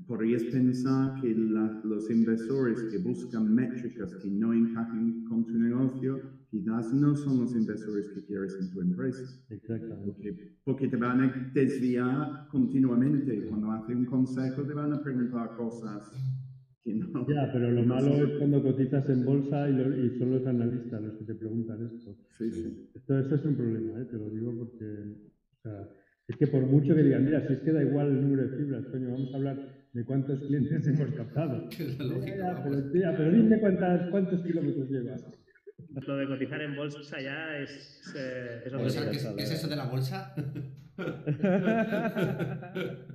[0.07, 6.23] podrías pensar que la- los inversores que buscan métricas que no encajen con tu negocio,
[6.51, 9.29] quizás no son los inversores que quieres en tu empresa.
[9.49, 10.07] Exactamente.
[10.07, 13.45] Porque, porque te van a desviar continuamente.
[13.45, 16.11] Cuando hacen un consejo te van a preguntar cosas
[16.83, 17.09] que no.
[17.27, 21.03] Ya, pero lo malo es cuando cotizas en bolsa y, lo- y son los analistas
[21.03, 22.17] los que te preguntan esto.
[22.31, 22.69] Sí, sí.
[22.95, 24.07] Esto, esto es un problema, ¿eh?
[24.07, 25.89] te lo digo porque o sea,
[26.29, 28.57] es que por mucho que digan, mira, si es que da igual el número de
[28.57, 29.57] fibras, coño, vamos a hablar
[29.93, 31.69] de cuántos clientes hemos captado.
[31.71, 35.25] Es lógica, ya, pero, tía, pero dime cuántas, cuántos kilómetros llevas.
[36.07, 39.17] Lo de cotizar en bolsa ya es, es, eh, es otro Bolsa, nivel.
[39.17, 40.35] ¿qué, es, qué es eso de la bolsa?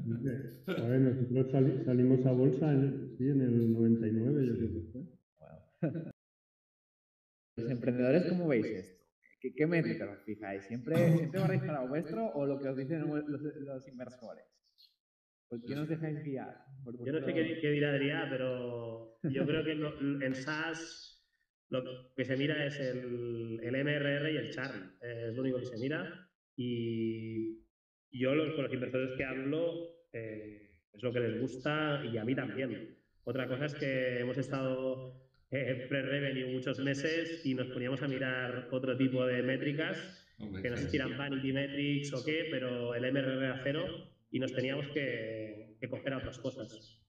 [0.05, 4.81] Dice, Joder, nosotros sali- salimos a bolsa en, sí, en el 99, yo creo que
[4.91, 5.01] fue.
[7.57, 9.00] Los emprendedores, ¿cómo veis esto?
[9.41, 10.63] ¿Qué, qué métricas os fijáis?
[10.65, 14.45] ¿Siempre, ¿Siempre barréis para lo vuestro o lo que os dicen los, los inversores?
[15.49, 16.55] ¿Por qué nos dejáis guiar?
[16.83, 21.17] Por Yo no sé qué, qué dirá Adrián, pero yo creo que lo- en SaaS
[21.69, 21.83] lo
[22.15, 24.97] que se mira es el, el MRR y el churn.
[25.01, 26.29] eh, Es lo único que se mira.
[26.55, 27.57] Y
[28.11, 29.73] yo los, con los inversores que hablo
[30.13, 32.97] eh, es lo que les gusta y a mí también.
[33.23, 35.20] Otra cosa es que hemos estado
[35.51, 39.97] eh, pre-revenue muchos meses y nos poníamos a mirar otro tipo de métricas
[40.61, 43.85] que no sé si eran Vanity Metrics o qué, pero el MRR a cero
[44.31, 47.01] y nos teníamos que, que coger a otras cosas.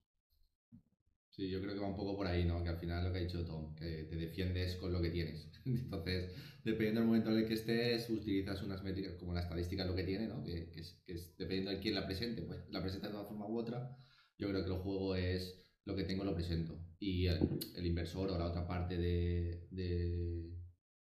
[1.31, 2.63] Sí, yo creo que va un poco por ahí, ¿no?
[2.63, 5.49] Que al final lo que ha dicho Tom, que te defiendes con lo que tienes.
[5.65, 6.31] Entonces,
[6.63, 10.03] dependiendo del momento en el que estés, utilizas unas métricas como la estadística, lo que
[10.03, 10.43] tiene, ¿no?
[10.43, 13.23] Que, que es, que es dependiendo de quién la presente, pues la presenta de una
[13.23, 13.97] forma u otra.
[14.37, 16.77] Yo creo que el juego es lo que tengo, lo presento.
[16.99, 17.39] Y el,
[17.75, 20.49] el inversor o la otra parte de, de,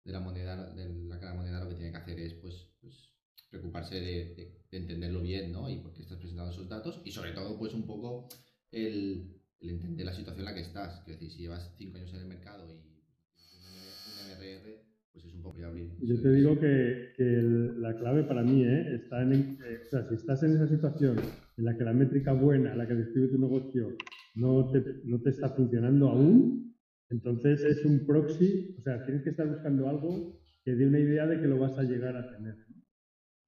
[0.06, 3.14] de la moneda, de la cara moneda, lo que tiene que hacer es, pues, pues
[3.50, 5.68] preocuparse de, de- de entenderlo bien, ¿no?
[5.70, 7.02] Y por qué estás presentando esos datos.
[7.04, 8.30] Y sobre todo, pues un poco
[8.72, 11.04] el, el entender la situación en la que estás.
[11.04, 15.42] Que decir, si llevas cinco años en el mercado y un MRR, pues es un
[15.42, 15.90] poco abrir.
[16.02, 18.96] Yo te digo que, que el- la clave para mí ¿eh?
[18.96, 19.34] está en,
[19.66, 21.20] eh, o sea, si estás en esa situación
[21.58, 23.98] en la que la métrica buena, la que describe tu negocio,
[24.40, 26.76] no te, no te está funcionando aún,
[27.10, 31.26] entonces es un proxy, o sea, tienes que estar buscando algo que dé una idea
[31.28, 32.56] de que lo vas a llegar a tener.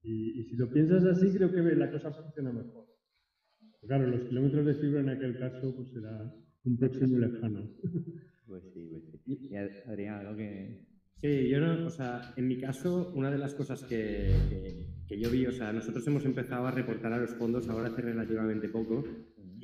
[0.03, 2.85] Y, y si lo piensas así, creo que la cosa funciona mejor.
[3.87, 7.69] Claro, los kilómetros de fibra en aquel caso pues será un proxy muy lejano.
[8.47, 9.47] Pues sí, pues sí.
[9.51, 10.85] Y Ad- Adrián, algo que...
[11.15, 15.19] Sí, yo no, o sea, en mi caso, una de las cosas que, que- que
[15.19, 18.69] yo vi, o sea, nosotros hemos empezado a reportar a los fondos ahora hace relativamente
[18.69, 19.03] poco,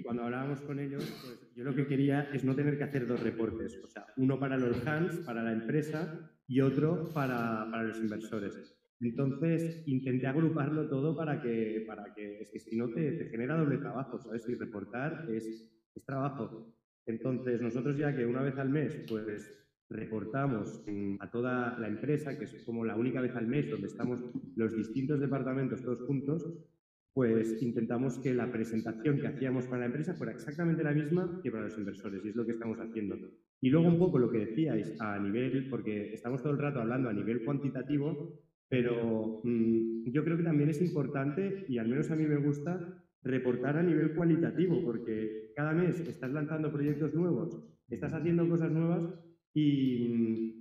[0.07, 3.21] cuando hablábamos con ellos, pues yo lo que quería es no tener que hacer dos
[3.21, 7.99] reportes, o sea, uno para los hands, para la empresa, y otro para, para los
[7.99, 8.73] inversores.
[9.01, 13.57] Entonces, intenté agruparlo todo para que, para que es que si no te, te genera
[13.57, 14.47] doble trabajo, ¿sabes?
[14.47, 16.73] Y reportar es, es trabajo.
[17.05, 19.53] Entonces, nosotros ya que una vez al mes, pues
[19.89, 20.85] reportamos
[21.19, 24.21] a toda la empresa, que es como la única vez al mes donde estamos
[24.55, 26.47] los distintos departamentos todos juntos,
[27.17, 31.49] pues intentamos que la presentación que hacíamos para la empresa fuera exactamente la misma que
[31.49, 33.17] para los inversores, y es lo que estamos haciendo.
[33.60, 37.10] Y luego un poco lo que decíais a nivel, porque estamos todo el rato hablando
[37.10, 42.15] a nivel cuantitativo, pero mm, yo creo que también es importante, y al menos a
[42.15, 48.13] mí me gusta, reportar a nivel cualitativo, porque cada mes estás lanzando proyectos nuevos, estás
[48.13, 49.12] haciendo cosas nuevas
[49.56, 50.56] y,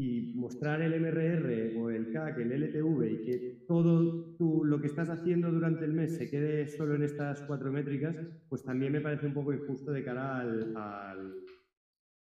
[0.00, 4.34] y mostrar el MRR o el CAC, el LTV y que todo
[4.64, 8.16] lo que estás haciendo durante el mes se quede solo en estas cuatro métricas,
[8.48, 10.74] pues también me parece un poco injusto de cara al,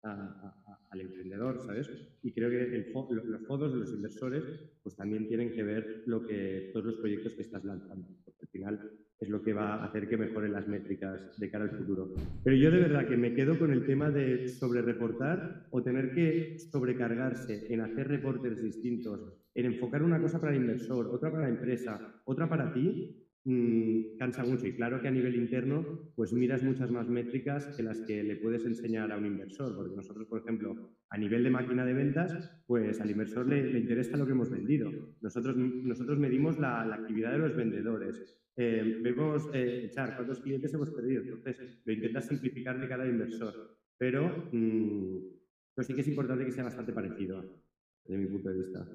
[0.02, 1.88] al, emprendedor, ¿sabes?
[2.22, 4.42] Y creo que el los fondos los inversores
[4.82, 8.48] pues también tienen que ver lo que todos los proyectos que estás lanzando, porque al
[8.48, 8.90] final
[9.22, 12.12] es lo que va a hacer que mejoren las métricas de cara al futuro.
[12.42, 16.12] Pero yo de verdad que me quedo con el tema de sobre reportar o tener
[16.12, 21.44] que sobrecargarse en hacer reportes distintos, en enfocar una cosa para el inversor, otra para
[21.44, 24.66] la empresa, otra para ti, mm, cansa mucho.
[24.66, 28.36] Y claro que a nivel interno, pues miras muchas más métricas que las que le
[28.36, 29.74] puedes enseñar a un inversor.
[29.74, 33.78] Porque nosotros, por ejemplo, a nivel de máquina de ventas, pues al inversor le, le
[33.78, 34.90] interesa lo que hemos vendido.
[35.20, 38.38] Nosotros, nosotros medimos la, actividad de los vendedores.
[38.56, 41.22] Eh, vemos, eh, echar cuántos clientes hemos perdido.
[41.22, 43.78] Entonces, lo intentas simplificar de cada inversor.
[43.98, 45.18] Pero, mm,
[45.74, 47.42] pero sí que es importante que sea bastante parecido,
[48.04, 48.86] desde mi punto de vista.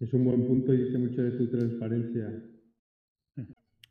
[0.00, 2.42] Es un buen punto y dice mucho de tu transparencia.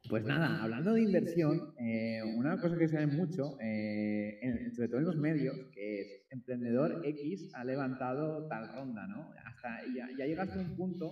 [0.10, 4.88] Pues nada, hablando de inversión, eh, una cosa que se ve mucho, eh, en- sobre
[4.88, 9.32] todo en los medios, que es Emprendedor X ha levantado tal ronda, ¿no?
[9.45, 11.12] Hasta ya, ya llegaste a un punto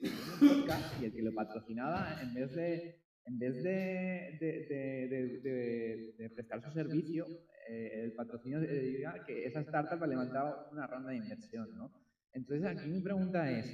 [0.00, 0.08] que
[0.46, 6.14] podcast y el que lo patrocinaba, en vez de, en vez de, de, de- de-
[6.16, 7.26] de prestar su servicio,
[7.68, 11.92] eh, el patrocinio diga que esa startup ha levantado una ronda de inversión, ¿no?
[12.32, 13.66] Entonces aquí mi pregunta es,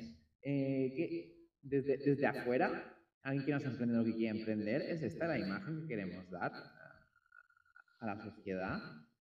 [0.43, 2.93] eh, ¿qué- desde, desde afuera,
[3.27, 6.53] alguien que no es emprendedor que quiere emprender, ¿es esta la imagen que queremos dar
[8.01, 8.81] a, la sociedad?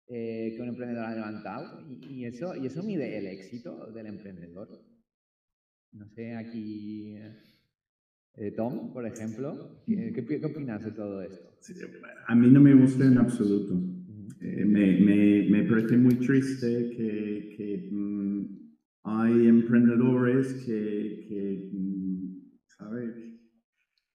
[0.09, 4.07] eh, que un emprendedor ha levantado y, y eso, y eso mide el éxito del
[4.07, 4.67] emprendedor.
[5.91, 7.15] No sé, aquí
[8.35, 11.49] eh, Tom, por ejemplo, ¿qué, qué, opinas de todo esto?
[12.27, 13.73] A mí no me gusta en absoluto.
[14.41, 18.45] Eh, me, me, me parece muy triste que, que, mm,
[19.03, 23.28] hay emprendedores que, que mm, ¿sabe?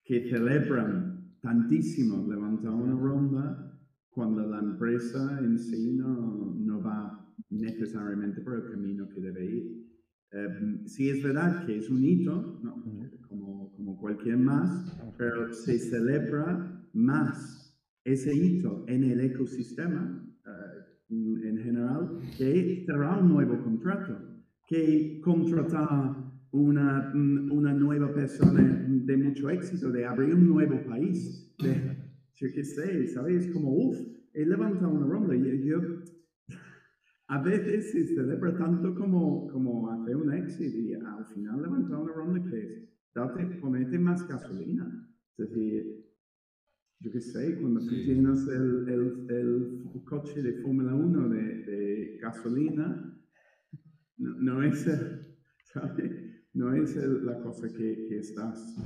[0.04, 3.78] Que celebran tantísimo levantar una ronda
[4.10, 9.84] cuando la empresa en sí no, no va necesariamente por el camino que debe ir.
[10.30, 12.82] Eh, sí es verdad que es un hito, ¿no?
[13.28, 21.58] como, como cualquier más, pero se celebra más ese hito en el ecosistema eh, en
[21.58, 24.18] general que cerrar un nuevo contrato,
[24.66, 26.23] que contratar
[26.54, 31.96] una, mm, una nueva persona de mucho éxito, de abrir un nuevo país, de,
[32.36, 33.48] yo qué sé, ¿sabes?
[33.48, 33.98] Como, uff,
[34.32, 35.80] he levantado una ronda y yo,
[37.26, 42.12] a veces se celebra tanto como, como hacer un éxito y al final levantar una
[42.12, 45.08] ronda que es, date, ponete más gasolina.
[45.36, 46.04] Es decir,
[47.00, 52.18] yo qué sé, cuando tú tienes el, el, el coche de Fórmula 1 de, de
[52.20, 53.20] gasolina,
[54.18, 54.84] no, no es,
[55.64, 56.23] ¿sabes?
[56.54, 58.76] No es el- la cosa que, que estás,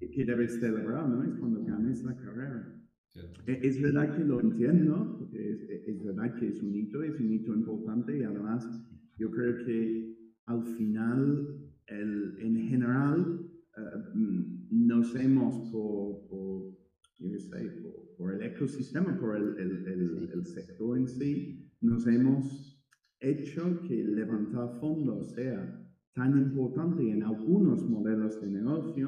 [0.00, 1.24] que debes celebrar, ¿no?
[1.24, 2.72] Es cuando ganes la carrera.
[3.12, 3.40] ¿cierto?
[3.46, 7.18] E- Es verdad que lo entiendo, porque es, es verdad que es un hito, es
[7.18, 8.68] un hito importante y además
[9.16, 11.46] yo creo que al final,
[11.86, 13.80] el, en general, eh,
[14.14, 16.70] mm, nos hemos por, por,
[17.18, 21.68] yo qué sé, por, por el ecosistema, por el, el, el- el sector en sí,
[21.80, 22.80] nos hemos
[23.20, 25.74] hecho que levantar fondos sea
[26.18, 29.06] tan importante en algunos modelos de negocio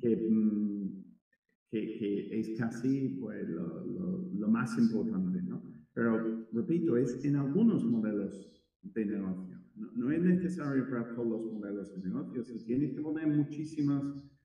[0.00, 1.04] que, mm,
[1.70, 5.56] que, que es casi pues, lo, lo- lo más importante, ¿no?
[5.94, 6.10] Pero,
[6.52, 8.32] repito, es en algunos modelos
[8.82, 9.56] de negocio.
[9.80, 12.44] No, no es necesario para todos los modelos de negocio.
[12.44, 14.02] Si tienes que poner muchísimos,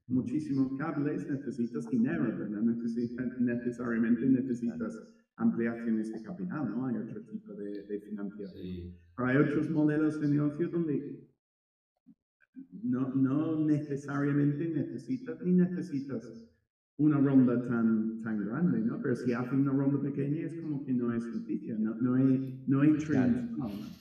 [0.07, 4.93] muchísimos cables, necesitas dinero, pero no necesita- necesariamente necesitas
[5.35, 6.85] ampliaciones de capital, ¿no?
[6.87, 8.61] Hay otro tipo de, de financiación.
[8.63, 8.95] Sí.
[9.15, 10.95] Pero hay otros modelos de negocio donde
[12.83, 16.27] no, no necesariamente necesitas ni necesitas
[16.97, 19.01] una ronda tan, tan grande, ¿no?
[19.01, 22.63] Pero si haces una ronda pequeña es como que no es noticia, no, no hay,
[22.67, 22.91] no hay.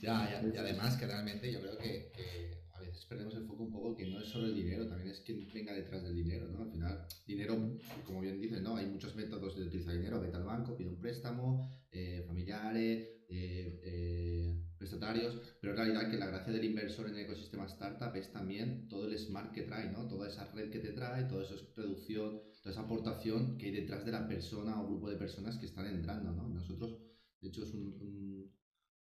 [0.03, 3.63] Ya, ya, y además que realmente yo creo que, que a veces perdemos el foco
[3.63, 6.49] un poco que no es solo el dinero, también es quien venga detrás del dinero,
[6.53, 6.65] ¿no?
[6.65, 8.77] Al final, dinero, como bien dices, ¿no?
[8.77, 13.81] Hay muchos métodos de utilizar dinero, vete al banco, pide un préstamo, eh, familiares, eh,
[13.85, 18.31] eh, prestatarios, pero en realidad que la gracia del inversor en el ecosistema startup es
[18.33, 20.07] también todo el smart que trae, ¿no?
[20.09, 24.05] Toda esa red que te trae, toda esa reducción, toda esa aportación que hay detrás
[24.05, 26.49] de la persona o grupo de personas que están entrando, ¿no?
[26.49, 26.97] Nosotros,
[27.41, 28.53] de hecho, es un- un,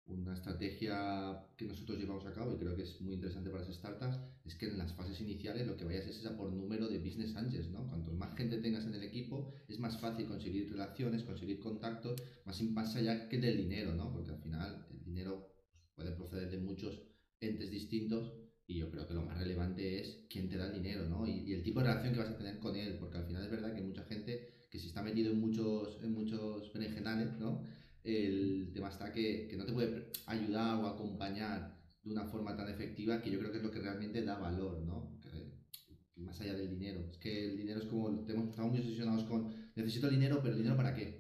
[0.08, 3.74] una estrategia que nosotros llevamos a cabo y creo que es muy interesante para las
[3.76, 6.98] startups es que en las fases iniciales lo que vayas es a por número de
[7.00, 7.86] business angels, ¿no?
[7.88, 12.62] Cuanto más gente tengas en el equipo, es más fácil conseguir relaciones, conseguir contactos, más,
[12.64, 14.12] más allá que del dinero, ¿no?
[14.12, 15.48] Porque al final el dinero
[16.00, 17.02] puede proceder de muchos
[17.42, 18.32] entes distintos
[18.68, 21.26] y yo creo que lo más relevante es quién te da el dinero, ¿no?
[21.28, 23.44] Y, y el tipo de relación que vas a tener con él, porque al final
[23.44, 27.62] es verdad que mucha gente que si está metido en muchos, en muchos berenjenales, ¿no?
[28.04, 29.92] el tema está que, que no te puede
[30.26, 31.70] ayudar o acompañar
[32.04, 34.80] de una forma tan efectiva que yo creo que es lo que realmente da valor,
[34.82, 35.12] ¿no?
[35.22, 35.60] Que-
[36.16, 37.08] más allá del dinero.
[37.12, 40.76] Es que el dinero es como, estamos muy obsesionados con, necesito dinero, pero ¿el dinero
[40.76, 41.14] para qué?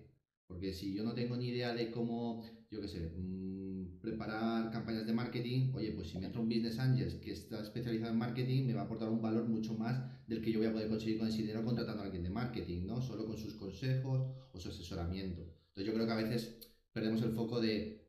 [0.47, 3.58] Porque si yo no tengo ni idea de cómo, yo qué sé, mm,
[4.01, 8.11] preparar campañas de marketing, oye, pues si me entra un Business Angels que está especializado
[8.11, 10.73] en marketing, me va a aportar un valor mucho más del que yo voy a
[10.73, 13.01] poder conseguir con ese dinero contratando a alguien de marketing, ¿no?
[13.01, 14.21] Solo con sus consejos
[14.53, 15.41] o su asesoramiento.
[15.41, 16.59] Entonces yo creo que a veces
[16.93, 18.07] perdemos el foco de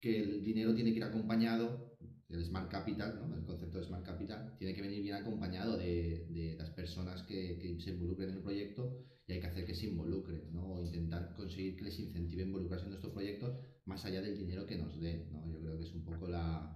[0.00, 1.85] que el dinero tiene que ir acompañado,
[2.28, 3.34] el Smart Capital, ¿no?
[3.34, 7.56] el concepto de Smart Capital, tiene que venir bien acompañado de, de las personas que,
[7.58, 8.90] que se involucren en el proyecto
[9.26, 10.74] y hay que hacer que se involucren, ¿no?
[10.74, 14.76] o intentar conseguir que les incentive involucrarse en nuestros proyectos más allá del dinero que
[14.76, 15.24] nos den.
[15.30, 15.46] ¿no?
[15.46, 16.72] Yo creo que es un poco la,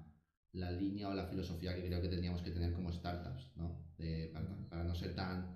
[0.52, 3.76] la línea o la filosofía que creo que tendríamos que tener como startups, ¿no?
[3.96, 4.28] De-
[4.68, 5.46] para no ser tan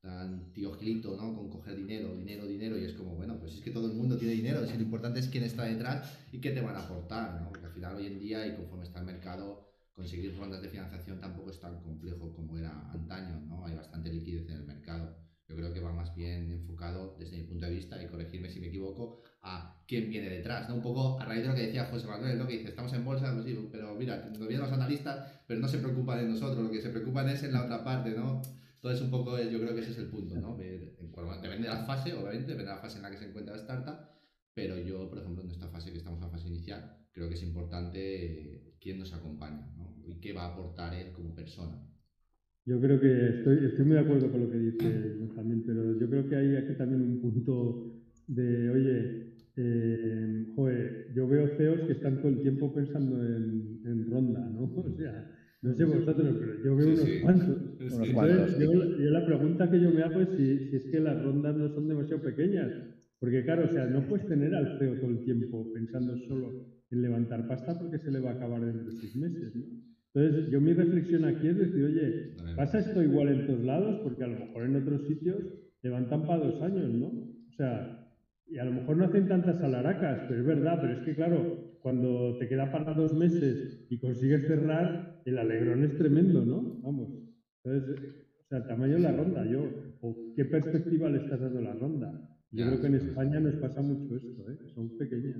[0.00, 1.34] tan tío Gilito, ¿no?
[1.34, 4.16] Con coger dinero, dinero, dinero, y es como, bueno, pues es que todo el mundo
[4.16, 7.40] tiene dinero, si lo importante es quién está detrás y qué te van a aportar,
[7.40, 7.48] ¿no?
[7.48, 11.20] Porque al final hoy en día y conforme está el mercado, conseguir rondas de financiación
[11.20, 13.66] tampoco es tan complejo como era antaño, ¿no?
[13.66, 15.18] Hay bastante liquidez en el mercado.
[15.46, 18.60] Yo creo que va más bien enfocado, desde mi punto de vista, y corregirme si
[18.60, 20.76] me equivoco, a quién viene detrás, ¿no?
[20.76, 22.46] Un poco a raíz de lo que decía José Manuel, ¿no?
[22.46, 25.78] Que dice, estamos en bolsa, pues pero mira, nos vienen los analistas, pero no se
[25.78, 28.40] preocupan de nosotros, lo que se preocupan es en la otra parte, ¿no?
[28.82, 30.56] Entonces, un poco, yo creo que ese es el punto, ¿no?
[30.56, 33.60] Depende de la fase, obviamente, depende de la fase en la que se encuentra la
[33.60, 33.98] startup,
[34.54, 37.34] pero yo, por ejemplo, en esta fase que estamos en la fase inicial, creo que
[37.34, 40.02] es importante quién nos acompaña, ¿no?
[40.06, 41.78] Y qué va a aportar él como persona.
[42.64, 46.08] Yo creo que estoy, estoy muy de acuerdo con lo que dice también, pero yo
[46.08, 50.46] creo que hay aquí también un punto de, oye, eh,
[51.14, 54.62] yo veo CEOs que están todo el tiempo pensando en, en ronda, ¿no?
[54.86, 55.30] O sea,
[55.62, 57.58] no sé vosotros, pero yo veo unos cuantos.
[57.80, 61.56] Entonces, yo, la pregunta que yo me hago es si, si, es que las rondas
[61.56, 62.72] no son demasiado pequeñas.
[63.18, 67.02] Porque claro, o sea, no puedes tener al CEO todo el tiempo pensando solo en
[67.02, 69.64] levantar pasta porque se le va a acabar dentro de seis meses, ¿no?
[70.12, 74.24] Entonces, yo mi reflexión aquí es decir, oye, pasa esto igual en todos lados porque
[74.24, 75.38] a lo mejor en otros sitios
[75.82, 77.06] levantan para dos años, ¿no?
[77.06, 78.08] O sea,
[78.48, 81.69] y a lo mejor no hacen tantas alaracas, pero es verdad, pero es que claro,
[81.82, 86.80] cuando te queda para dos meses y consigues cerrar, el alegrón es tremendo, ¿no?
[86.82, 87.08] Vamos.
[87.64, 87.98] Entonces,
[88.40, 89.64] o sea, el tamaño de la ronda, yo,
[90.00, 92.38] o qué perspectiva le estás dando a la ronda.
[92.50, 94.58] Yo creo que en España nos pasa mucho esto, ¿eh?
[94.74, 95.38] Son pequeñas.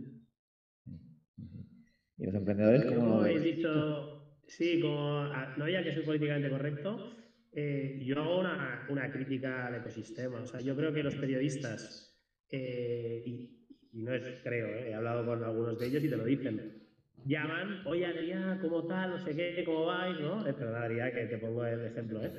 [2.18, 5.24] ¿Y los emprendedores cómo lo habéis dicho, sí, como
[5.56, 7.16] no había que ser políticamente correcto,
[7.52, 10.40] eh, yo hago una, una, crítica al ecosistema.
[10.40, 12.10] O sea, yo creo que los periodistas
[12.50, 13.59] eh, y,
[13.92, 16.80] no es, creo, eh, he hablado con algunos de ellos y te lo dicen.
[17.26, 19.10] Llaman, oye Adrián, ¿cómo tal?
[19.10, 20.18] No sé qué, ¿cómo vais?
[20.18, 20.46] ¿no?
[20.46, 22.32] Eh, pero Adrián, que te pongo el ejemplo, ¿eh?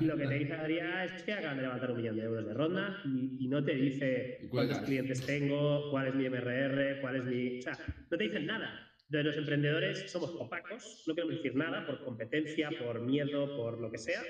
[0.00, 2.44] Y lo que te dice Adrián es que acaban de levantar un millón de euros
[2.44, 7.24] de ronda y, no te dice cuántos clientes tengo, cuál es mi MRR, cuál es
[7.26, 7.58] mi.
[7.58, 7.78] O sea,
[8.10, 8.90] no te dicen nada.
[9.08, 13.90] De los emprendedores somos opacos, no queremos decir nada por competencia, por miedo, por lo
[13.90, 14.22] que sea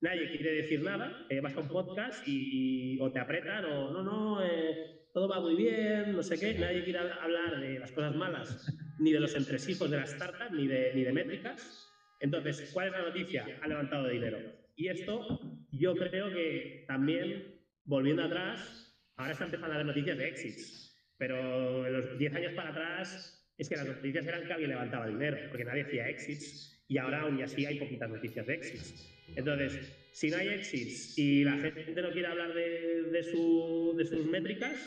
[0.00, 4.02] nadie quiere decir nada, eh, vas a un podcast y, o te apretan o no,
[4.02, 8.14] no, eh, todo va muy bien, no sé qué, nadie quiere hablar de las cosas
[8.14, 11.90] malas, ni de los entresijos de la startup, ni de, ni de métricas.
[12.20, 13.46] Entonces, ¿cuál es la noticia?
[13.62, 14.36] Ha levantado dinero.
[14.74, 15.40] Y esto
[15.72, 21.86] yo creo que también, volviendo atrás, ahora está empezando a haber noticias de exits, pero
[21.86, 25.38] en los 10 años para atrás es que las noticias eran que alguien levantaba dinero,
[25.48, 29.32] porque nadie hacía exits y ahora aún así hay poquitas noticias de exits.
[29.34, 34.82] Entonces, si no hay exits y la gente no quiere hablar de, de, sus métricas,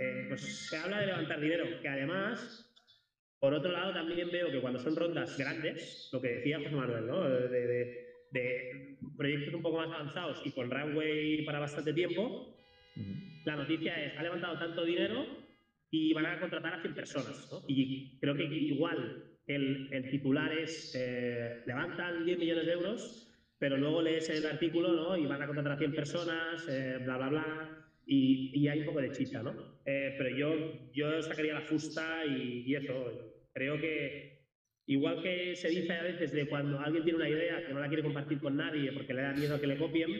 [0.00, 2.74] eh, pues se habla de levantar dinero, que además,
[3.38, 7.06] por otro lado, también veo que cuando son rondas grandes, lo que decía José Manuel,
[7.06, 7.28] ¿no?
[7.28, 12.56] de, proyectos un poco más avanzados y con runway para bastante tiempo,
[13.44, 15.26] la noticia es, ha levantado tanto dinero
[15.90, 17.46] y van a contratar a 100 personas.
[17.52, 17.62] ¿no?
[17.68, 23.21] Y creo que igual el, el titular es, eh, levantan 10 millones de euros
[23.62, 25.16] pero luego lees el artículo ¿no?
[25.16, 28.86] y van a contratar a 100 personas, eh, bla, bla, bla, y, y, hay un
[28.86, 29.54] poco de chicha, ¿no?
[29.86, 34.48] Eh, pero yo, yo sacaría la fusta y, y, eso, creo que
[34.86, 37.86] igual que se dice a veces de cuando alguien tiene una idea que no la
[37.86, 40.10] quiere compartir con nadie porque le da miedo a que le copien,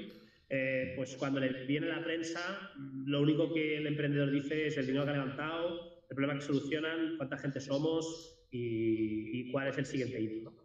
[0.49, 2.71] eh, pues cuando le viene la prensa,
[3.07, 6.47] lo único que el emprendedor dice es el dinero que ha levantado, el problema que
[6.47, 10.62] solucionan, cuánta gente somos y, y cuál es el siguiente hito.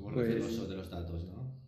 [0.00, 1.60] Somos pues, de los datos, ¿no?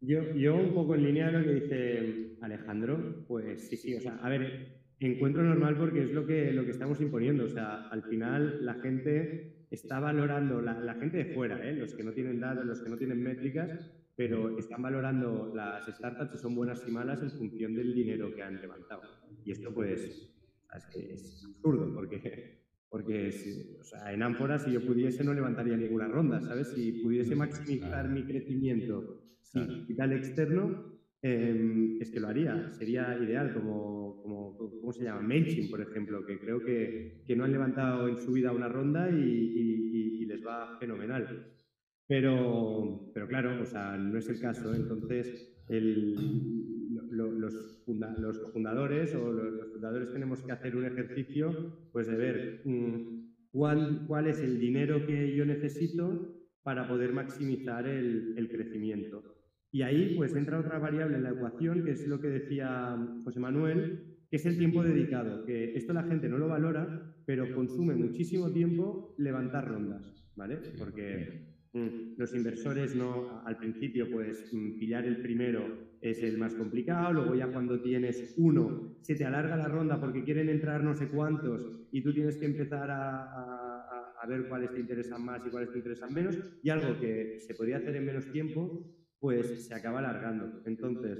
[0.00, 4.00] Yo, yo un poco en línea de lo que dice Alejandro, pues sí, sí, o
[4.00, 7.88] sea, a ver, encuentro normal porque es lo que, lo que estamos imponiendo, o sea,
[7.88, 11.74] al final la gente está valorando, la, la gente de fuera, ¿eh?
[11.74, 16.32] los que no tienen datos, los que no tienen métricas, pero están valorando las startups
[16.32, 19.02] si son buenas y malas en función del dinero que han levantado.
[19.44, 22.65] Y esto pues es, que es absurdo porque
[22.96, 23.28] porque
[23.78, 26.68] o sea, en Ánfora, si yo pudiese, no levantaría ninguna ronda, ¿sabes?
[26.68, 32.70] Si pudiese maximizar mi crecimiento sin capital externo, em, es que lo haría.
[32.70, 35.20] Sería ideal, como, como ¿cómo se llama?
[35.20, 39.10] MailChimp, por ejemplo, que creo que, que no han levantado en su vida una ronda
[39.10, 41.52] y, y, y les va fenomenal.
[42.08, 44.74] Pero, pero claro, o sea, no es el caso.
[44.74, 46.14] Entonces, el,
[47.10, 51.54] los, los fundadores o los, fundadores tenemos que hacer un ejercicio
[51.92, 52.96] pues de ver mm,
[53.52, 56.18] cuál, cuál es el dinero que yo necesito
[56.62, 59.22] para poder maximizar el, el, crecimiento.
[59.70, 63.38] Y ahí pues entra otra variable en la ecuación, que es lo que decía José
[63.38, 63.86] Manuel,
[64.30, 66.90] que es el tiempo dedicado, que esto la gente no lo valora,
[67.24, 70.62] pero consume muchísimo tiempo levantar rondas, ¿vale?
[70.76, 71.28] Porque
[71.76, 77.12] Mm, los inversores no, al principio, pues mm, pillar el primero es el más complicado,
[77.12, 81.08] luego ya cuando tienes uno, se te alarga la ronda porque quieren entrar no sé
[81.08, 83.66] cuántos y tú tienes que empezar a,
[84.26, 87.54] a ver cuáles te interesan más y cuáles te interesan menos, y algo que se
[87.54, 88.84] podría hacer en menos tiempo,
[89.20, 90.62] pues se acaba alargando.
[90.66, 91.18] Entonces,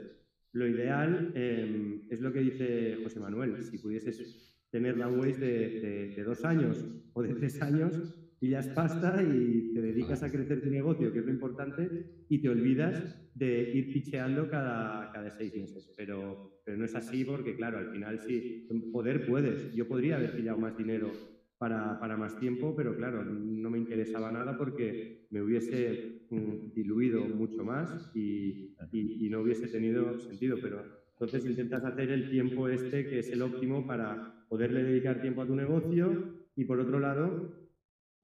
[0.52, 6.14] lo ideal em, es lo que dice José Manuel, si pudieses tener la Waze de,
[6.16, 10.70] de, dos años o de tres años, pillas pasta y te dedicas a crecer tu
[10.70, 15.92] negocio, que es lo importante, y te olvidas de ir picheando cada, cada seis meses.
[15.96, 19.74] Pero, pero no es así porque, claro, al final sí, poder puedes.
[19.74, 21.10] Yo podría haber pillado más dinero
[21.58, 27.22] para, para, más tiempo, pero claro, no me interesaba nada porque me hubiese mm, diluido
[27.24, 30.58] mucho más y, y, y, no hubiese tenido sentido.
[30.60, 35.42] Pero entonces intentas hacer el tiempo este que es el óptimo para poderle dedicar tiempo
[35.42, 37.65] a tu negocio y por otro lado,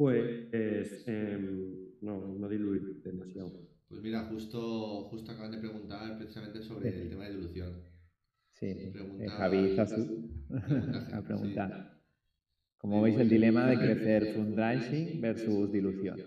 [0.02, 3.52] pues eh, no, no diluir demasiado.
[3.88, 7.72] Pues mira, justo, justo acaban de preguntar precisamente sobre el tema de dilución.
[8.50, 10.28] Sí, pregunta, Javi Zazu
[11.12, 12.00] a preguntar.
[12.78, 16.18] ¿Cómo veis el dilema de crecer fundraising versus dilución?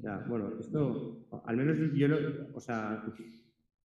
[0.00, 2.16] Ya, bueno, esto, al menos yo, lo,
[2.54, 3.04] o sea,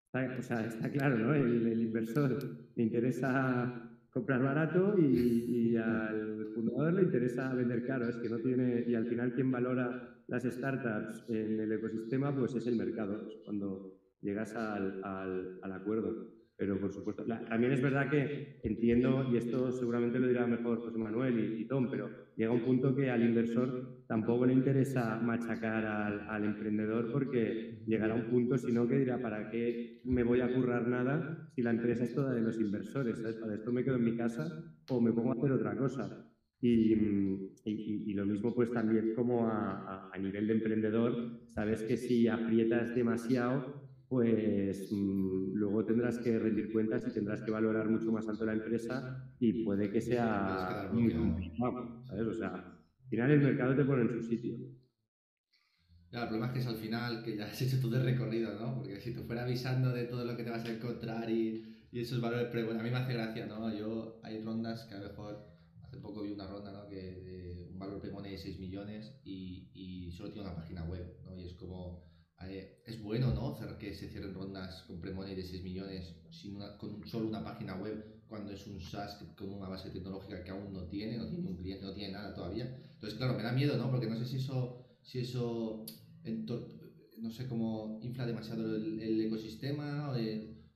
[0.04, 1.34] está, o sea, está claro, ¿no?
[1.34, 2.38] El, el inversor
[2.74, 8.08] le interesa comprar barato y, y, al fundador le interesa vender caro.
[8.08, 12.54] Es que no tiene, y al final quien valora las startups en el ecosistema, pues
[12.54, 16.42] es el mercado, cuando llegas al, al, al acuerdo.
[16.56, 20.96] Pero por supuesto, también es verdad que entiendo, y esto seguramente lo dirá mejor José
[20.96, 25.84] Manuel y, y Tom, pero llega un punto que al inversor tampoco le interesa machacar
[25.84, 30.40] al, al, emprendedor porque llegará un punto, si no, que dirá, ¿para qué me voy
[30.40, 33.18] a currar nada si la empresa es toda de los inversores?
[33.18, 33.36] ¿sabes?
[33.36, 36.31] Para esto me quedo en mi casa o me pongo a hacer otra cosa.
[36.62, 36.94] Y,
[37.64, 41.98] y, y lo mismo pues también como a, a, a nivel de emprendedor, sabes que
[41.98, 43.68] si aprietas demasiado,
[44.08, 48.54] pues mmm, luego tendrás que rendir cuentas y tendrás que valorar mucho más alto la
[48.54, 49.06] empresa
[49.40, 52.26] y puede que sea muy complicado, ¿sabes?
[52.26, 54.60] O sea, al final el mercado te pone en su sitio.
[56.10, 58.54] Ya, el problema es que es al final que ya has hecho todo el recorrido,
[58.54, 58.74] ¿no?
[58.74, 61.60] Porque si te fuera avisando de todo lo que te vas a encontrar y,
[61.90, 63.70] y esos valores, pero bueno, a mí me hace gracia, ¿no?
[63.72, 65.42] Yo, hay rondas que a lo mejor,
[65.92, 66.88] hace poco vi una ronda, ¿no?
[66.88, 71.18] Que de un valor pregone de 6 millones y, y solo tiene una página web,
[71.24, 71.38] ¿no?
[71.38, 72.10] Y es como
[72.48, 73.56] eh, es bueno, ¿no?
[73.78, 77.76] Que se cierren rondas con premoney de 6 millones sin una, con solo una página
[77.76, 81.46] web cuando es un SaaS con una base tecnológica que aún no tiene, no tiene
[81.46, 82.74] un cliente, no tiene nada todavía.
[82.94, 83.90] Entonces, claro, me da miedo, ¿no?
[83.90, 85.84] Porque no sé si eso, si eso
[87.18, 90.16] no sé cómo infla demasiado el, el ecosistema, o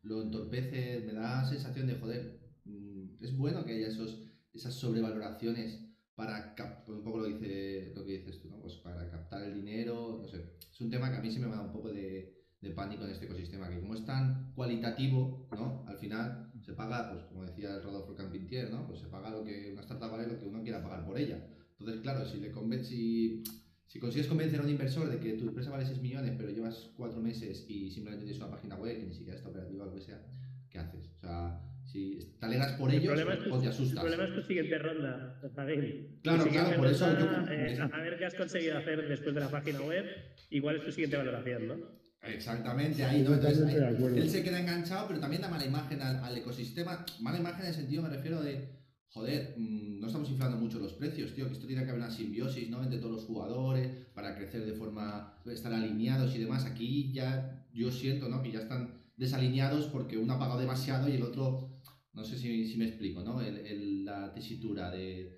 [0.03, 4.26] lo entorpece, me da sensación de, joder, mm, es bueno que haya esos,
[4.57, 5.81] esas sobrevaloraciones
[6.15, 6.55] para
[6.89, 8.59] un poco lo, dice, lo que dices tú, ¿no?
[8.61, 10.57] Pues para captar el dinero, no sé.
[10.73, 13.11] Es un tema que a mí sí me da un poco de, de pánico en
[13.11, 15.85] este ecosistema, que como es tan cualitativo, ¿no?
[15.87, 18.87] Al final se paga, pues como decía el Rodolfo Campintier, ¿no?
[18.87, 21.47] Pues se paga lo que una startup vale lo que uno quiera pagar por ella.
[21.79, 22.51] Entonces, claro, si le
[22.83, 23.45] si,
[23.87, 26.91] si consigues convencer a un inversor de que tu empresa vale 6 millones, pero llevas
[26.97, 29.95] 4 meses y simplemente tienes una página web que ni siquiera está operativa o lo
[29.95, 30.25] que sea,
[30.71, 31.11] ¿qué haces?
[31.15, 33.19] O sea, si te alegras por ellos
[33.51, 34.05] o te asustas.
[34.05, 36.09] El problema es tu siguiente ronda, Javier.
[36.23, 37.27] Claro, claro, por eso yo...
[37.53, 40.05] Eh, a ver qué has conseguido hacer después de la página web,
[40.51, 41.77] igual es tu siguiente valoración, ¿no?
[42.23, 43.35] Exactamente, ahí, ¿no?
[43.35, 47.05] Entonces, ahí, él se queda enganchado, pero también da mala imagen al, al, ecosistema.
[47.21, 48.69] Mala imagen en el sentido, me refiero de,
[49.11, 52.11] joder, mmm, no estamos inflando mucho los precios, tío, que esto tiene que haber una
[52.11, 52.83] simbiosis, ¿no?
[52.83, 56.65] Entre todos los jugadores, para crecer de forma, estar alineados y demás.
[56.65, 58.43] Aquí ya, yo siento, ¿no?
[58.43, 61.76] Que ya están desalineados porque uno ha pagado demasiado y el otro
[62.17, 63.43] no sé si, si me explico, ¿no?
[63.43, 65.35] El, el, la tesitura de, de,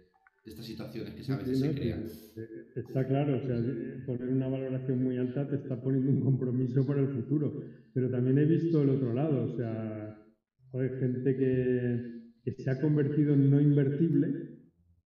[0.47, 2.07] estas situaciones que a veces se crean.
[2.77, 3.61] Está claro, o sea,
[4.07, 7.61] poner una valoración muy alta te está poniendo un compromiso para el futuro.
[7.93, 10.25] Pero también he visto el otro lado, o sea,
[10.75, 14.59] hay gente que, que se ha convertido en no invertible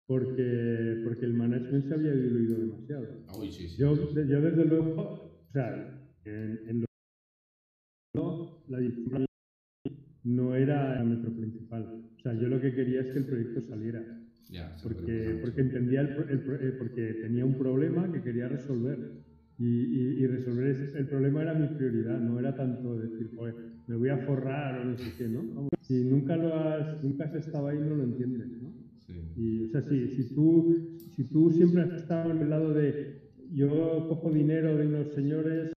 [0.05, 3.25] porque, porque el management se había diluido demasiado.
[3.39, 6.85] Uy, sí, sí, yo, yo, desde luego, o sea, en, en
[8.15, 8.79] lo, la
[10.63, 11.83] era metro principal.
[12.17, 14.03] O sea, yo lo que quería es que el proyecto saliera.
[14.49, 18.97] Yeah, porque, porque entendía el, el, el, porque tenía un problema que quería resolver.
[19.57, 23.53] Y, y, y, resolver ese, el problema era mi prioridad, no era tanto decir, joder,
[23.87, 25.43] me voy a forrar o no sé qué, ¿no?
[25.43, 28.73] Vamos, si nunca lo has, nunca has estado ahí, no lo entiendes, ¿no?
[29.05, 29.13] Sí.
[29.35, 33.21] Y, o sea, si, si, tú, si tú siempre has estado en el lado de,
[33.53, 35.71] yo cojo dinero de unos señores,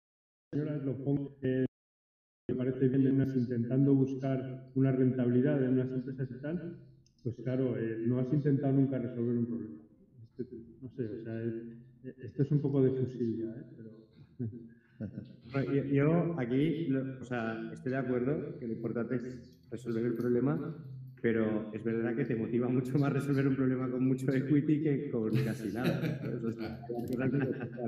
[0.52, 1.66] señoras, lo pongo en
[2.50, 6.78] me parece bien en unas intentando buscar una rentabilidad en unas empresas y tal,
[7.24, 9.76] pues claro, eh, no has intentado nunca resolver un problema.
[10.38, 13.66] Este, no sé, o sea, es, esto es un poco de fusil ya, ¿eh?
[13.78, 13.94] pero...
[15.74, 20.76] yo, yo, aquí, o sea, estoy de acuerdo que lo importante es resolver el problema,
[21.24, 25.10] pero es verdad que te motiva mucho más resolver un problema con mucho equity que
[25.10, 26.20] con casi nada.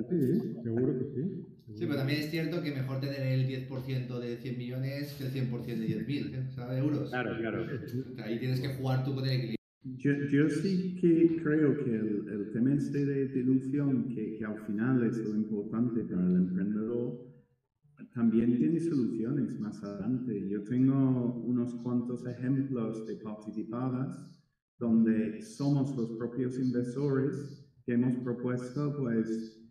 [0.10, 1.46] Sí, seguro que sí.
[1.74, 5.34] Sí, pero también es cierto que mejor tener el 10% de 100 millones que el
[5.34, 6.80] 100% de 10.000, ¿sabes?
[6.80, 7.10] Euros.
[7.10, 7.66] Claro, claro.
[8.24, 9.58] Ahí tienes que jugar tú con el equilibrio.
[9.84, 14.66] Yo, yo sí que creo que el, el tema este de dilución, que, que al
[14.66, 17.35] final es lo importante para el emprendedor,
[18.14, 20.48] también tiene soluciones más adelante.
[20.50, 24.42] Yo tengo unos cuantos ejemplos de participadas
[24.80, 29.62] donde somos los propios inversores que hemos propuesto pues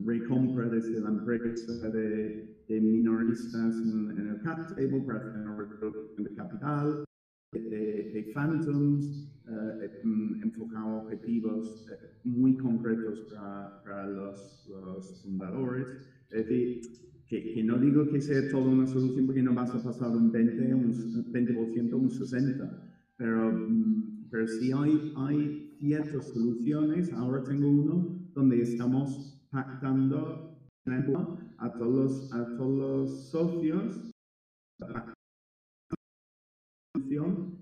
[0.00, 5.56] recompra desde la empresa de, de minoristas en, en, el cap table para hacer una
[5.56, 7.04] reducción de capital,
[7.52, 10.02] de, de phantoms, eh,
[10.42, 15.88] enfocado a objetivos eh, muy concretos para, para los, los, fundadores.
[16.30, 16.82] Es decir,
[17.28, 20.32] que, que, no digo que sea toda una solución porque no vas a pasar un
[20.32, 20.92] 20, un
[21.32, 22.70] 20% un 60%,
[23.16, 23.68] pero,
[24.30, 27.12] pero sí hay, hay ciertas soluciones.
[27.12, 30.56] Ahora tengo uno donde estamos pactando
[31.58, 34.10] a todos a todos los socios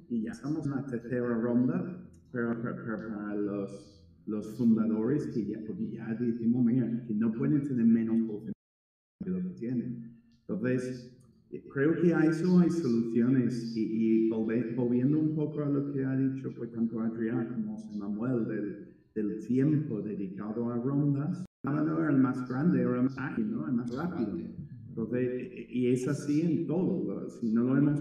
[0.08, 5.58] y ya estamos en la tercera ronda para, para, para los, los, fundadores que ya,
[5.66, 8.55] porque ya decimos, mira, que no pueden tener menos porcentaje
[9.20, 10.12] de lo que tienen.
[10.40, 11.12] Entonces,
[11.72, 16.16] creo que a eso hay soluciones y, y volviendo un poco a lo que ha
[16.16, 22.10] dicho pues, tanto Adrián como José Manuel del, del tiempo dedicado a rondas, no era
[22.10, 23.66] el más grande, era el más ágil, ¿no?
[23.66, 24.38] el más rápido.
[24.88, 27.28] Entonces, y es así en todo.
[27.28, 28.00] Si no lo hemos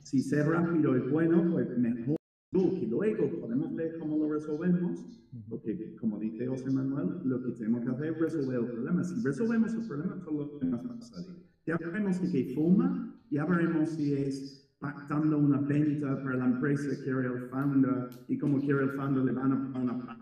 [0.00, 2.15] si ser rápido es bueno, pues mejor
[2.56, 5.04] que luego podemos ver cómo lo resolvemos,
[5.48, 9.04] porque como dice José Manuel, lo que tenemos que hacer es resolver el problema.
[9.04, 11.36] Si resolvemos el problema, todo lo demás va a salir.
[11.66, 16.90] Ya veremos si que fuma, ya veremos si es pactando una venta para la empresa
[16.90, 20.18] que quiere el founder y como quiere el founder le van a pagar una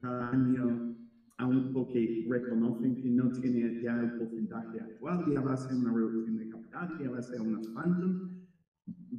[0.00, 0.94] cada año
[1.38, 5.92] aun porque reconocen que no tiene ya el porcentaje actual, ya va a ser una
[5.92, 8.43] reducción de capital, ya va a ser unas phantom,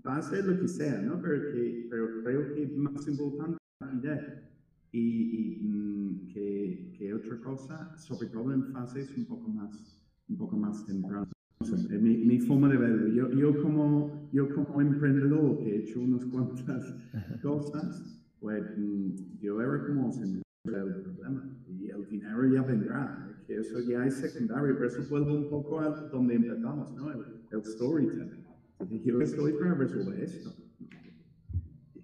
[0.06, 1.20] va a ser lo que sea, ¿no?
[1.22, 4.44] Pero, que, pero creo que es más importante la rapidez
[4.92, 10.38] y, y mm, que, que, otra cosa, sobre todo en fases un poco más, un
[10.38, 11.30] poco más tempranas.
[11.90, 13.08] mi, mi, forma de verlo.
[13.08, 16.96] Yo, yo, como, yo como emprendedor que he hecho unas cuantas
[17.42, 20.42] cosas, pues mm, yo era como el
[21.04, 25.50] problema y el dinero ya vendrá, que eso ya es secundario, pero eso vuelve un
[25.50, 27.12] poco a donde empezamos, ¿no?
[27.12, 27.20] El,
[27.52, 28.45] el storytelling
[29.04, 30.54] yo estoy para resolver esto.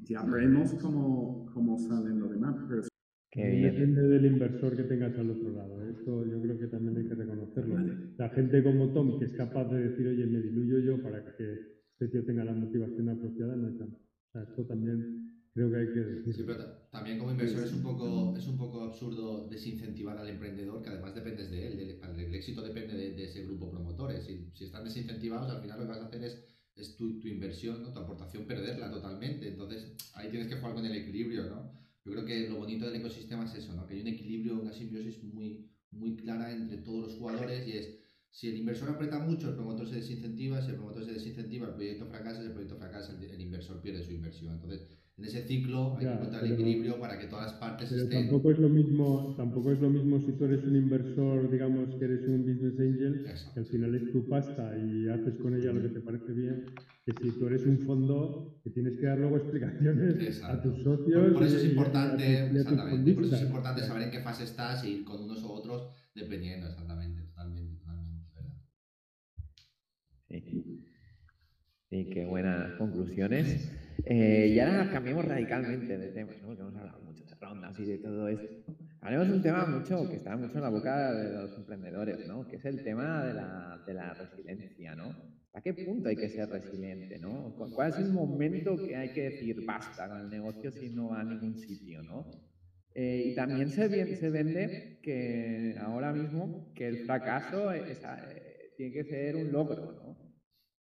[0.04, 2.56] Ya veremos cómo, cómo salen los demás.
[2.70, 2.84] Pero...
[3.32, 5.90] Que depende del inversor que tengas al otro lado.
[5.90, 7.78] Esto yo creo que también hay que reconocerlo.
[8.18, 11.72] La gente como Tom, que es capaz de decir, oye, me diluyo yo para que
[11.94, 13.98] este tío tenga la motivación apropiada, no hay tanto.
[13.98, 16.34] O sea, esto también creo que hay que decir.
[16.34, 20.82] Sí, pero también como inversor es un poco, es un poco absurdo desincentivar al emprendedor,
[20.82, 21.80] que además dependes de él.
[21.80, 24.26] El, el éxito depende de, de, ese grupo promotores.
[24.26, 27.28] Si, si están desincentivados, al final lo que vas a hacer es es tu, tu
[27.28, 27.92] inversión, ¿no?
[27.92, 29.48] tu aportación, perderla totalmente.
[29.48, 31.72] Entonces, ahí tienes que jugar con el equilibrio, ¿no?
[32.04, 33.86] Yo creo que lo bonito del ecosistema es eso, ¿no?
[33.86, 38.00] Que hay un equilibrio, una simbiosis muy, muy clara entre todos los jugadores y es,
[38.32, 41.74] si el inversor aprieta mucho, el promotor se desincentiva, si el promotor se desincentiva, el
[41.76, 44.54] proyecto fracasa, si el proyecto fracasa, el, el inversor pierde su inversión.
[44.54, 44.88] Entonces,
[45.22, 48.28] en ese ciclo hay que encontrar el equilibrio para que todas las partes pero estén.
[48.28, 52.06] Tampoco es, lo mismo, tampoco es lo mismo si tú eres un inversor, digamos que
[52.06, 55.82] eres un business angel, que al final es tu pasta y haces con ella lo
[55.82, 56.66] que te parece bien,
[57.06, 60.58] que si tú eres un fondo que tienes que dar luego explicaciones Exacto.
[60.58, 61.34] a tus socios.
[61.34, 64.90] Por eso es importante, exactamente, por eso es importante saber en qué fase estás y
[64.90, 68.54] ir con unos u otros dependiendo, exactamente, totalmente, totalmente, ¿verdad?
[70.30, 70.82] Sí.
[71.92, 73.70] Sí, qué buenas conclusiones.
[74.06, 76.56] Eh, y ahora cambiemos radicalmente de temas, ¿no?
[76.56, 78.74] que hemos hablado mucho de rondas y de todo esto.
[79.02, 82.48] Hablemos de un tema mucho que está mucho en la boca de los emprendedores, ¿no?
[82.48, 84.96] que es el tema de la, de la resiliencia.
[84.96, 85.16] ¿no?
[85.54, 87.20] ¿A qué punto hay que ser resiliente?
[87.20, 87.56] ¿no?
[87.56, 91.22] ¿Cuál es el momento que hay que decir basta con el negocio si no va
[91.22, 92.02] a ningún sitio?
[92.04, 92.26] ¿no?
[92.94, 98.94] Eh, y también se, se, vende que ahora mismo que el fracaso es, eh, tiene
[98.94, 99.94] que ser un logro.
[99.94, 100.21] ¿no?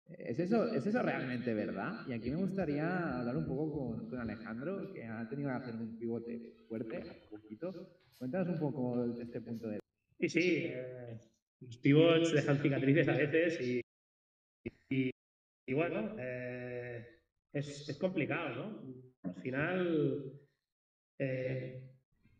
[0.07, 2.07] ¿Es eso, ¿Es eso realmente verdad?
[2.07, 5.75] Y aquí me gustaría hablar un poco con, con Alejandro, que ha tenido que hacer
[5.75, 7.73] un pivote fuerte hace poquito.
[8.19, 9.81] Cuéntanos un poco de este punto de...
[10.21, 10.65] Sí, sí.
[10.67, 11.19] Eh,
[11.61, 13.81] los pivots dejan cicatrices a veces y,
[14.91, 15.11] y,
[15.67, 17.07] y bueno, eh,
[17.53, 18.83] es, es, complicado, ¿no?
[19.23, 20.33] Al final,
[21.19, 21.83] eh,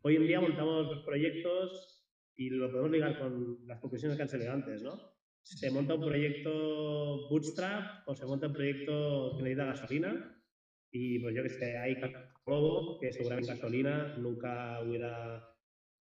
[0.01, 2.05] hoy en día montamos los proyectos
[2.35, 5.14] y lo podemos ligar con las conclusiones que han salido antes, ¿no?
[5.45, 10.41] Se monta un proyecto bootstrap o se monta un proyecto que necesita gasolina
[10.91, 11.97] y pues yo que sé, hay
[12.45, 15.47] Globo, que seguramente gasolina nunca hubiera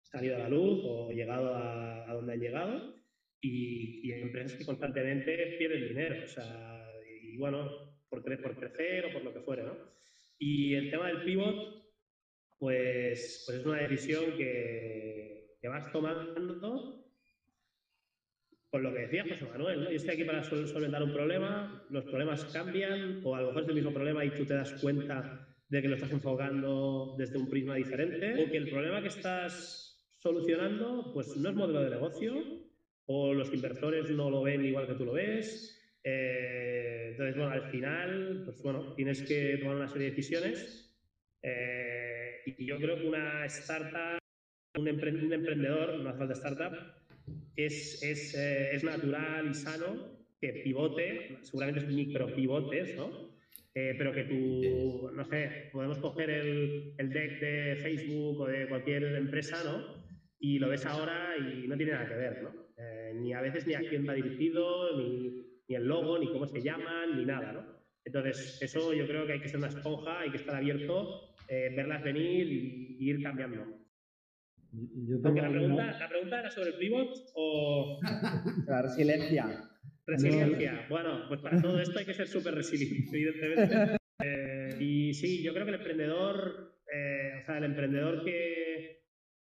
[0.03, 2.95] salido a la luz o llegado a, a donde han llegado,
[3.41, 9.07] y, y, hay empresas que constantemente pierden dinero, o sea, y bueno, por, por crecer
[9.07, 9.77] o por lo que fuera, ¿no?
[10.39, 11.85] Y el tema del pivot,
[12.59, 17.04] pues, pues es una decisión que, que vas tomando
[18.75, 19.89] con lo que decía José Manuel, ¿no?
[19.89, 23.69] yo estoy aquí para solventar un problema, los problemas cambian, o a lo mejor es
[23.69, 27.49] el mismo problema y tú te das cuenta de que lo estás enfocando desde un
[27.49, 32.35] prisma diferente, o que el problema que estás solucionando pues no es modelo de negocio,
[33.07, 35.81] o los inversores no lo ven igual que tú lo ves.
[36.03, 40.93] Eh, entonces, bueno, al final, pues bueno, tienes que tomar una serie de decisiones.
[41.43, 44.19] Eh, y yo creo que una startup,
[44.77, 47.04] un emprendedor, no hace falta startup,
[47.57, 53.35] es, es, eh, es natural y sano que pivote, seguramente es micro pivotes, ¿no?
[53.75, 58.69] Eh, pero que tú, no sé, podemos coger el, el, deck de Facebook o de
[58.69, 60.05] cualquier empresa, ¿no?
[60.39, 62.51] Y lo ves ahora y no tiene nada que ver, ¿no?
[62.79, 66.47] Eh, ni a veces ni a quién va dirigido, ni, ni, el logo, ni cómo
[66.47, 67.75] se llaman, ni nada, ¿no?
[68.05, 72.03] Entonces, eso yo creo que hay que ser una esponja, hay que estar abierto, verlas
[72.03, 73.84] venir y, y ir cambiando.
[75.23, 78.01] Porque la pregunta, la pregunta era sobre el pivot o...
[78.67, 79.71] La resiliencia.
[80.07, 80.87] Resiliencia.
[80.89, 83.97] Bueno, pues para todo esto hay que ser súper resiliente, evidentemente.
[84.23, 89.05] Eh, y sí, yo creo que el emprendedor, eh, o sea, el emprendedor que,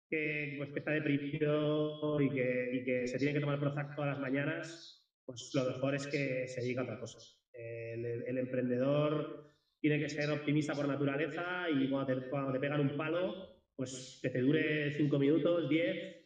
[0.08, 4.12] que, pues, que está deprimido y que, y que se tiene que tomar Prozac todas
[4.12, 7.18] las mañanas, pues lo mejor es que se dedique a otra cosa.
[7.52, 12.80] El, el, emprendedor tiene que ser optimista por naturaleza y cuando te, cuando te pegan
[12.80, 16.16] un palo, pues que te dure cinco minutos, diez,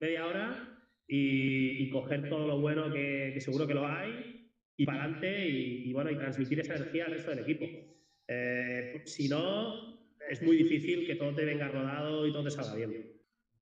[0.00, 4.86] media hora y, y coger todo lo bueno que, que, seguro que lo hay y
[4.86, 7.66] para adelante y, y, bueno, y transmitir esa energía al resto del equipo.
[8.28, 12.76] Eh, si no, es muy difícil que todo te venga rodado y todo te salga
[12.76, 13.12] bien.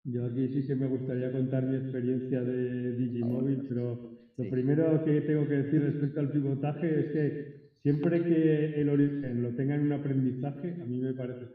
[0.05, 5.23] Yo aquí sí que me gustaría contar mi experiencia de Digimóvil, pero lo primero que
[5.23, 9.81] tengo que decir respecto al pivotaje es que siempre que el origen lo tenga en
[9.83, 11.47] un aprendizaje, a mí me parece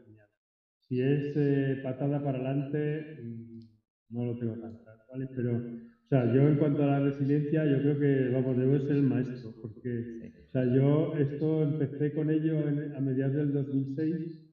[0.88, 3.58] si es eh, patada para adelante, mm,
[4.10, 5.28] no lo tengo tan claro, ¿vale?
[5.34, 8.96] Pero, o sea, yo en cuanto a la resiliencia, yo creo que, vamos, debo ser
[8.96, 12.58] el maestro, porque, o sea, yo esto empecé con ello
[12.96, 14.46] a mediados del 2006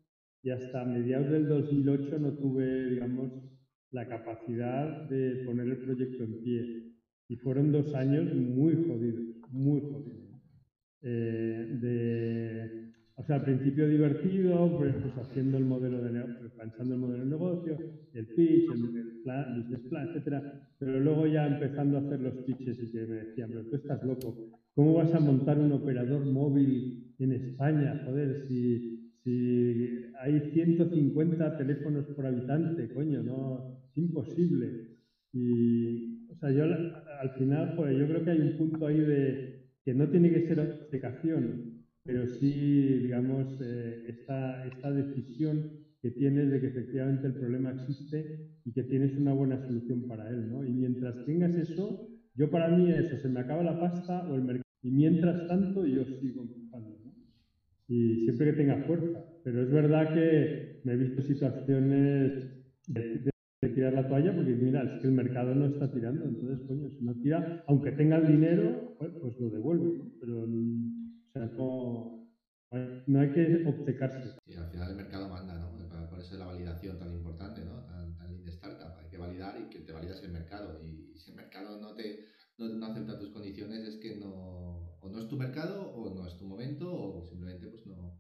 [0.44, 3.32] y hasta mediados del 2008 no tuve, digamos,
[3.92, 6.94] la capacidad de poner el proyecto en pie.
[7.30, 10.24] Y fueron dos años muy jodidos, muy jodidos.
[11.04, 12.93] Eh, de
[13.24, 16.12] o sea, al principio divertido, pues, pues haciendo el modelo de
[16.58, 17.78] pensando el modelo de negocio,
[18.14, 22.78] el pitch, el, plan, business plan, etcétera, pero luego ya empezando a hacer los pitches
[22.84, 24.36] y que me decían, pero tú estás loco,
[24.76, 28.02] ¿cómo vas a montar un operador móvil en España?
[28.06, 34.98] Joder, si, si hay 150 teléfonos por habitante, coño, no, es imposible.
[35.32, 39.64] Y, o sea, yo al final, pues yo creo que hay un punto ahí de
[39.86, 41.73] que no tiene que ser obcecación,
[42.04, 48.50] pero sí, digamos, eh, esta, esta decisión que tienes de que efectivamente el problema existe
[48.66, 50.66] y que tienes una buena solución para él, ¿no?
[50.66, 54.42] Y mientras tengas eso, yo para mí eso, se me acaba la pasta o el
[54.42, 54.64] mercado.
[54.82, 57.14] Y mientras tanto, yo sigo empujando, ¿no?
[57.88, 59.24] Y siempre que tenga fuerza.
[59.46, 62.50] Pero es verdad que me he visto situaciones
[62.88, 63.32] de,
[63.62, 66.26] de tirar la toalla porque, mira, es que el mercado no está tirando.
[66.26, 70.12] Entonces, coño, si no tira, aunque tenga el dinero, pues, pues lo devuelve, ¿no?
[70.20, 70.46] Pero
[71.34, 72.30] sea, no,
[73.08, 74.36] no hay que obcecarse.
[74.46, 75.74] Sí, al final el mercado manda, ¿no?
[76.10, 77.84] Por eso es la validación tan importante, ¿no?
[77.86, 78.98] Tan, tan de startup.
[79.00, 80.80] Hay que validar y que te validas el mercado.
[80.84, 82.26] Y si el mercado no te
[82.58, 86.28] no, no, acepta tus condiciones, es que no, o no es tu mercado, o no
[86.28, 88.20] es tu momento, o simplemente pues no,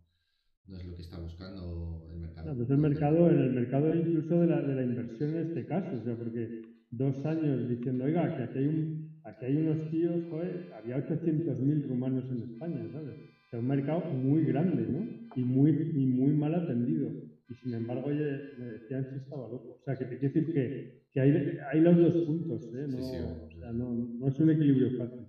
[0.68, 2.50] no es lo que está buscando el mercado.
[2.50, 5.66] No, pues el mercado, en el mercado incluso de la, de la inversión en este
[5.66, 6.62] caso, o sea, porque
[6.98, 11.88] dos años diciendo, oiga, que aquí hay un Aquí hay unos tíos, joder, había 800.000
[11.88, 13.16] rumanos en España, ¿sabes?
[13.16, 15.08] O sea, un mercado muy grande, ¿no?
[15.36, 17.10] Y muy, y muy mal atendido.
[17.48, 19.80] Y sin embargo, oye, me decían si estaba loco.
[19.80, 22.86] O sea, que te quiero decir que, que hay, hay, los dos puntos, ¿eh?
[22.90, 25.26] No, sí, sí, o sea, no, no, es un equilibrio fácil.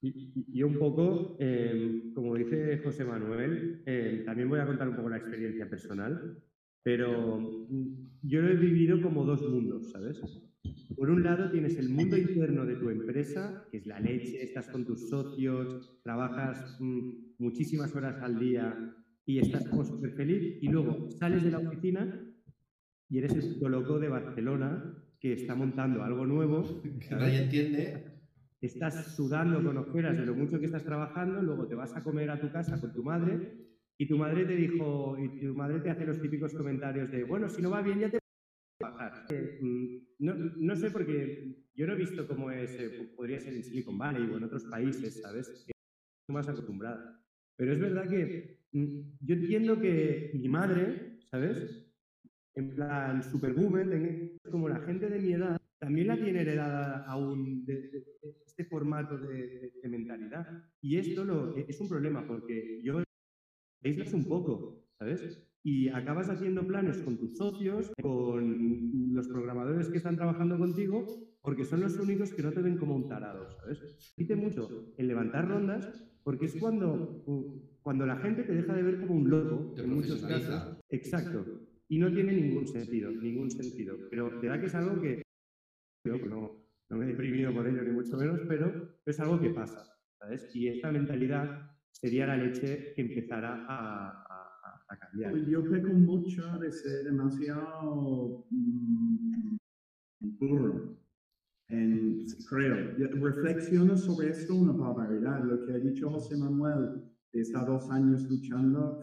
[0.00, 4.94] Y, y un poco, eh, como dice José Manuel, eh, también voy a contar un
[4.94, 6.38] poco la experiencia personal,
[6.84, 7.68] pero
[8.22, 10.22] yo lo he vivido como dos mundos, ¿sabes?
[10.96, 14.68] Por un lado tienes el mundo interno de tu empresa, que es la leche, estás
[14.68, 20.58] con tus socios, trabajas mm, muchísimas horas al día y estás como súper feliz.
[20.60, 22.20] Y luego sales de la oficina
[23.08, 26.82] y eres el loco de Barcelona que está montando algo nuevo.
[27.00, 28.18] Que nadie entiende.
[28.60, 32.28] Estás sudando con ojeras de lo mucho que estás trabajando, luego te vas a comer
[32.30, 35.90] a tu casa con tu madre y tu madre te dijo, y tu madre te
[35.90, 38.17] hace los típicos comentarios de, bueno, si no va bien ya te
[40.18, 43.96] no, no, sé porque yo no he visto cómo es, eh, podría ser en Silicon
[43.96, 45.48] Valley o en otros países, ¿sabes?
[45.48, 45.72] Estoy
[46.28, 47.22] más acostumbrada.
[47.56, 51.84] Pero es verdad que mm, yo entiendo que mi madre, ¿sabes?
[52.54, 57.64] En plan, super boomer, como la gente de mi edad, también la tiene heredada aún
[57.64, 58.04] de,
[58.46, 60.46] este formato de, mentalidad.
[60.80, 63.02] Y esto lo, es un problema porque yo
[63.84, 65.47] aíslas un poco, ¿sabes?
[65.64, 71.04] Y acabas haciendo planes con tus socios, con los programadores que están trabajando contigo,
[71.42, 74.14] porque son los únicos que no te ven como un tarado, ¿sabes?
[74.16, 77.24] Dice mucho en levantar rondas, porque es cuando,
[77.82, 80.78] cuando la gente te deja de ver como un loco, en muchos casos.
[80.90, 81.44] Exacto.
[81.88, 83.96] Y no tiene ningún sentido, ningún sentido.
[84.10, 85.22] Pero te da que es algo que
[86.04, 89.84] no, no me he deprimido por ello, ni mucho menos, pero es algo que pasa,
[90.18, 90.54] ¿sabes?
[90.54, 94.24] Y esta mentalidad sería la leche que empezara a,
[94.96, 95.32] cambiar.
[95.32, 99.56] Pues yo peco mucho de ser demasiado mm,
[100.20, 100.96] burro.
[101.68, 105.44] En, creo, reflexiono sobre esto una barbaridad.
[105.44, 109.02] Lo que ha dicho José Manuel, de estar dos años luchando,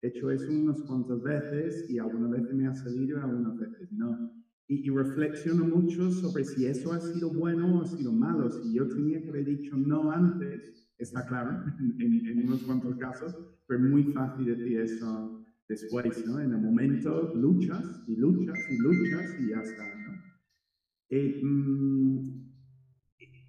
[0.00, 3.90] he hecho eso unas cuantas veces y algunas veces me ha salido y algunas veces
[3.90, 4.32] no.
[4.68, 8.48] Y, y, reflexiono mucho sobre si eso ha sido bueno o ha sido malo.
[8.48, 11.64] Si yo tenía que haber dicho no antes, está claro
[11.98, 13.36] en, unos cuantos casos,
[13.66, 16.40] pero muy fácil decir eso después, ¿no?
[16.40, 20.22] En el momento luchas y luchas y luchas y ya está, ¿no?
[21.10, 22.18] Eh, mm,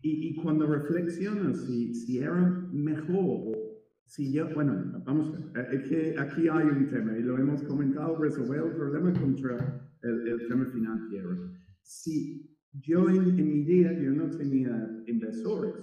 [0.02, 2.36] y, y, cuando reflexiono si, si era
[2.72, 3.58] mejor,
[4.06, 8.16] si yo, bueno, vamos ver, es que aquí hay un tema y lo hemos comentado,
[8.18, 11.50] resolver el problema contra el, el tema financiero.
[11.82, 15.74] Si yo en, mi día yo no tenía inversores,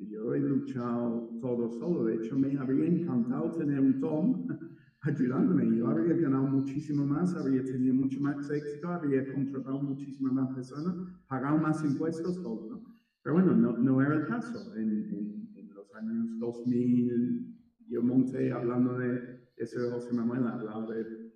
[0.00, 2.04] yo he luchado todo solo.
[2.04, 4.46] De hecho, me habría encantado tener un Tom
[5.02, 5.76] ayudándome.
[5.76, 10.94] Yo habría ganado muchísimo más, habría tenido mucho más éxito, habría contratado muchísimas más personas,
[11.28, 12.98] pagado más impuestos, todo, ¿no?
[13.22, 14.74] Pero bueno, no, no era el caso.
[14.76, 17.56] En, en, en, los años 2000,
[17.88, 21.27] yo monté, hablando de eso de José Manuel, hablaba de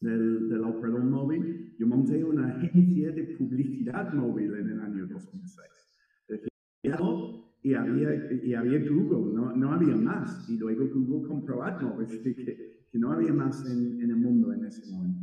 [0.00, 5.70] del, del operador móvil, yo monté una agencia de publicidad móvil en el año 2006.
[7.62, 10.48] Y había, y había Google, no, no había más.
[10.48, 12.34] Y luego Google compró AdMob, que,
[12.90, 15.20] que no había más en, en, el mundo en ese momento.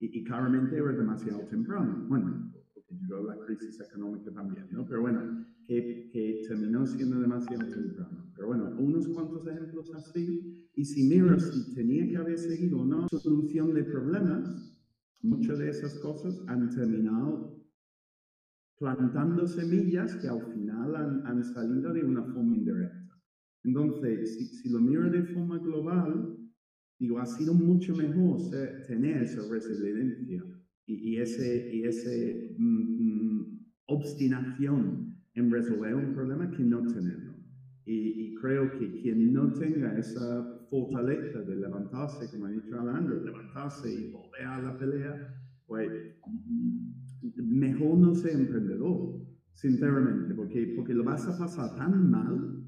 [0.00, 2.06] Y, y claramente era demasiado temprano.
[2.08, 2.50] Bueno,
[3.00, 4.84] llegó la crisis económica también, ¿no?
[4.86, 8.32] Pero bueno, que, que terminó siendo demasiado temprano.
[8.34, 13.08] Pero bueno, unos cuantos ejemplos así y si miro si tenía que haber seguido una
[13.08, 14.76] solución de problemas,
[15.22, 17.56] muchas de esas cosas han terminado
[18.78, 23.18] plantando semillas que al final han, han salido de una forma indirecta.
[23.64, 26.36] Entonces, si, si, lo miro de forma global,
[26.98, 28.38] digo, ha sido mucho mejor
[28.86, 30.44] tener esa resiliencia
[30.86, 37.34] y, y ese, y ese mm, mm, obstinación en resolver un problema que no tenerlo.
[37.84, 43.22] Y, y, creo que quien no tenga esa fortaleza de levantarse, como ha dicho Alejandro,
[43.22, 45.16] levantarse y volver a la pelea,
[45.66, 45.92] pues
[47.36, 49.20] mejor no ser emprendedor,
[49.54, 52.64] sinceramente, porque, porque lo vas a pasar tan mal,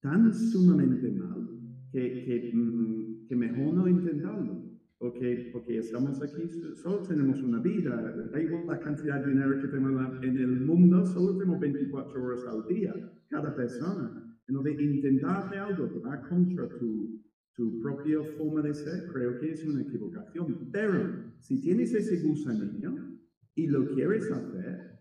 [0.00, 1.48] tan sumamente mal,
[1.90, 4.69] que, que, mm, que mejor no intentarlo.
[5.00, 7.96] Porque, porque estamos aquí, solo tenemos una vida,
[8.30, 12.44] da igual la cantidad de dinero que tenemos en el mundo, solo tenemos 24 horas
[12.46, 12.92] al día,
[13.30, 14.38] cada persona.
[14.46, 17.18] Entonces, intentar hacer algo que va contra tu,
[17.54, 20.68] tu propia forma de ser, creo que es una equivocación.
[20.70, 22.92] Pero si tienes ese gusanillo
[23.54, 24.98] y lo quieres hacer,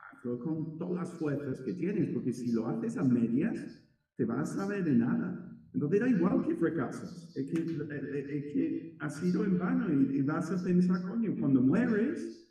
[0.00, 4.58] hazlo con todas las fuerzas que tienes, porque si lo haces a medias, te vas
[4.58, 5.51] a ver de nada.
[5.74, 10.50] Entonces da igual que fracasas, es que, es que ha sido en vano y, vas
[10.50, 12.46] a pensar, coño, cuando mueres,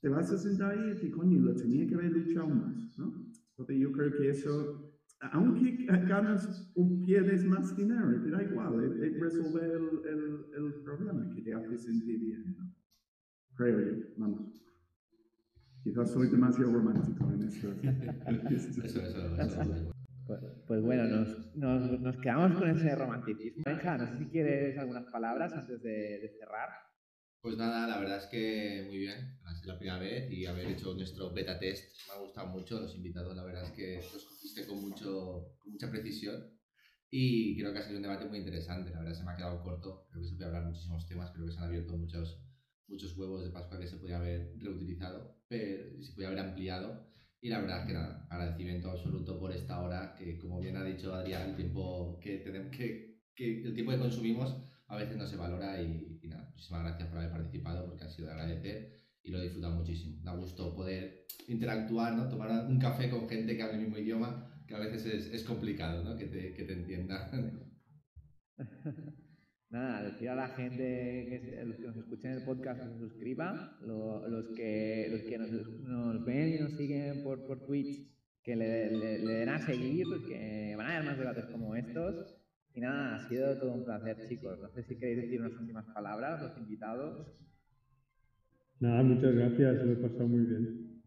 [0.00, 3.12] te vas a sentar ahí y decir, coño, lo tenía que haber luchado más, ¿no?
[3.50, 4.90] Entonces yo creo que eso
[5.20, 11.30] aunque ganas un pierdes más dinero, te da igual, es, resolver el, el, el, problema
[11.34, 12.56] que te hace sentir bien.
[13.54, 14.64] Creo yo, vamos.
[15.84, 17.68] Quizás soy demasiado romántico en esto.
[20.38, 23.64] Pues, pues, bueno, nos, nos, nos, quedamos con ese romanticismo.
[23.66, 26.68] Benja, no sé si quieres algunas palabras antes de, de cerrar.
[27.40, 29.40] Pues nada, la verdad es que muy bien.
[29.44, 32.78] Ha sido la primera vez y haber hecho nuestro beta test me ha gustado mucho.
[32.78, 36.60] Los invitados, la verdad es que los cogiste con, mucho, con mucha precisión
[37.10, 38.90] y creo que ha sido un debate muy interesante.
[38.90, 40.06] La verdad se me ha quedado corto.
[40.10, 41.32] Creo que se puede hablar muchísimos temas.
[41.32, 42.40] Creo que se han abierto muchos,
[42.86, 47.10] muchos huevos de Pascua que se podía haber reutilizado, pero se podía haber ampliado.
[47.40, 51.14] Y la verdad que nada, agradecimiento absoluto por esta hora, que como bien ha dicho
[51.14, 54.56] Adrián, el tiempo que, tenemos, que, que el tiempo que consumimos
[54.88, 58.08] a veces no se valora y, y nada, muchísimas gracias por haber participado porque ha
[58.08, 60.18] sido de agradecer y lo he disfrutado muchísimo.
[60.22, 62.28] Da gusto poder interactuar, ¿no?
[62.28, 65.44] Tomar un café con gente que habla el mismo idioma, que a veces es, es
[65.44, 66.16] complicado, ¿no?
[66.16, 67.30] Que te, que te entienda.
[69.70, 70.82] Nada, decir a la gente
[71.30, 75.20] que se- los que nos escuchen el podcast que se suscriban, lo- los que, los
[75.22, 75.50] que nos,
[75.82, 78.10] nos ven y nos siguen por, por Twitch,
[78.42, 82.36] que le, le- le den a seguir, que van a haber más debates como estos.
[82.74, 84.58] Y nada, ha sido todo un placer, chicos.
[84.60, 87.28] No sé si queréis decir unas últimas palabras, los invitados.
[88.80, 91.02] Nada, muchas gracias, lo he pasado muy bien.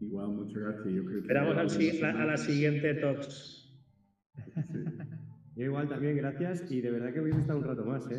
[0.00, 0.86] Igual, muchas gracias.
[0.94, 3.53] Yo creo que Esperamos al si- a, a la siguiente Talks.
[5.56, 6.70] Yo igual también, gracias.
[6.70, 8.18] Y de verdad que hubiese estado un rato más, ¿eh?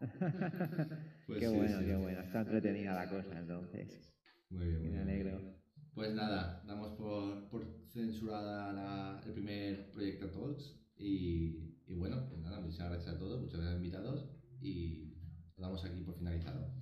[1.26, 1.84] Pues qué sí, bueno, sí.
[1.86, 2.20] qué bueno.
[2.20, 4.14] Está entretenida la cosa, entonces.
[4.50, 5.02] Muy bien, muy Me bien.
[5.08, 5.40] alegro.
[5.94, 12.40] Pues nada, damos por, por censurada la- el primer Proyecto Talks y, y bueno, pues
[12.40, 15.18] nada, muchas gracias a todos, muchas gracias invitados y
[15.56, 16.72] lo damos aquí por finalizado.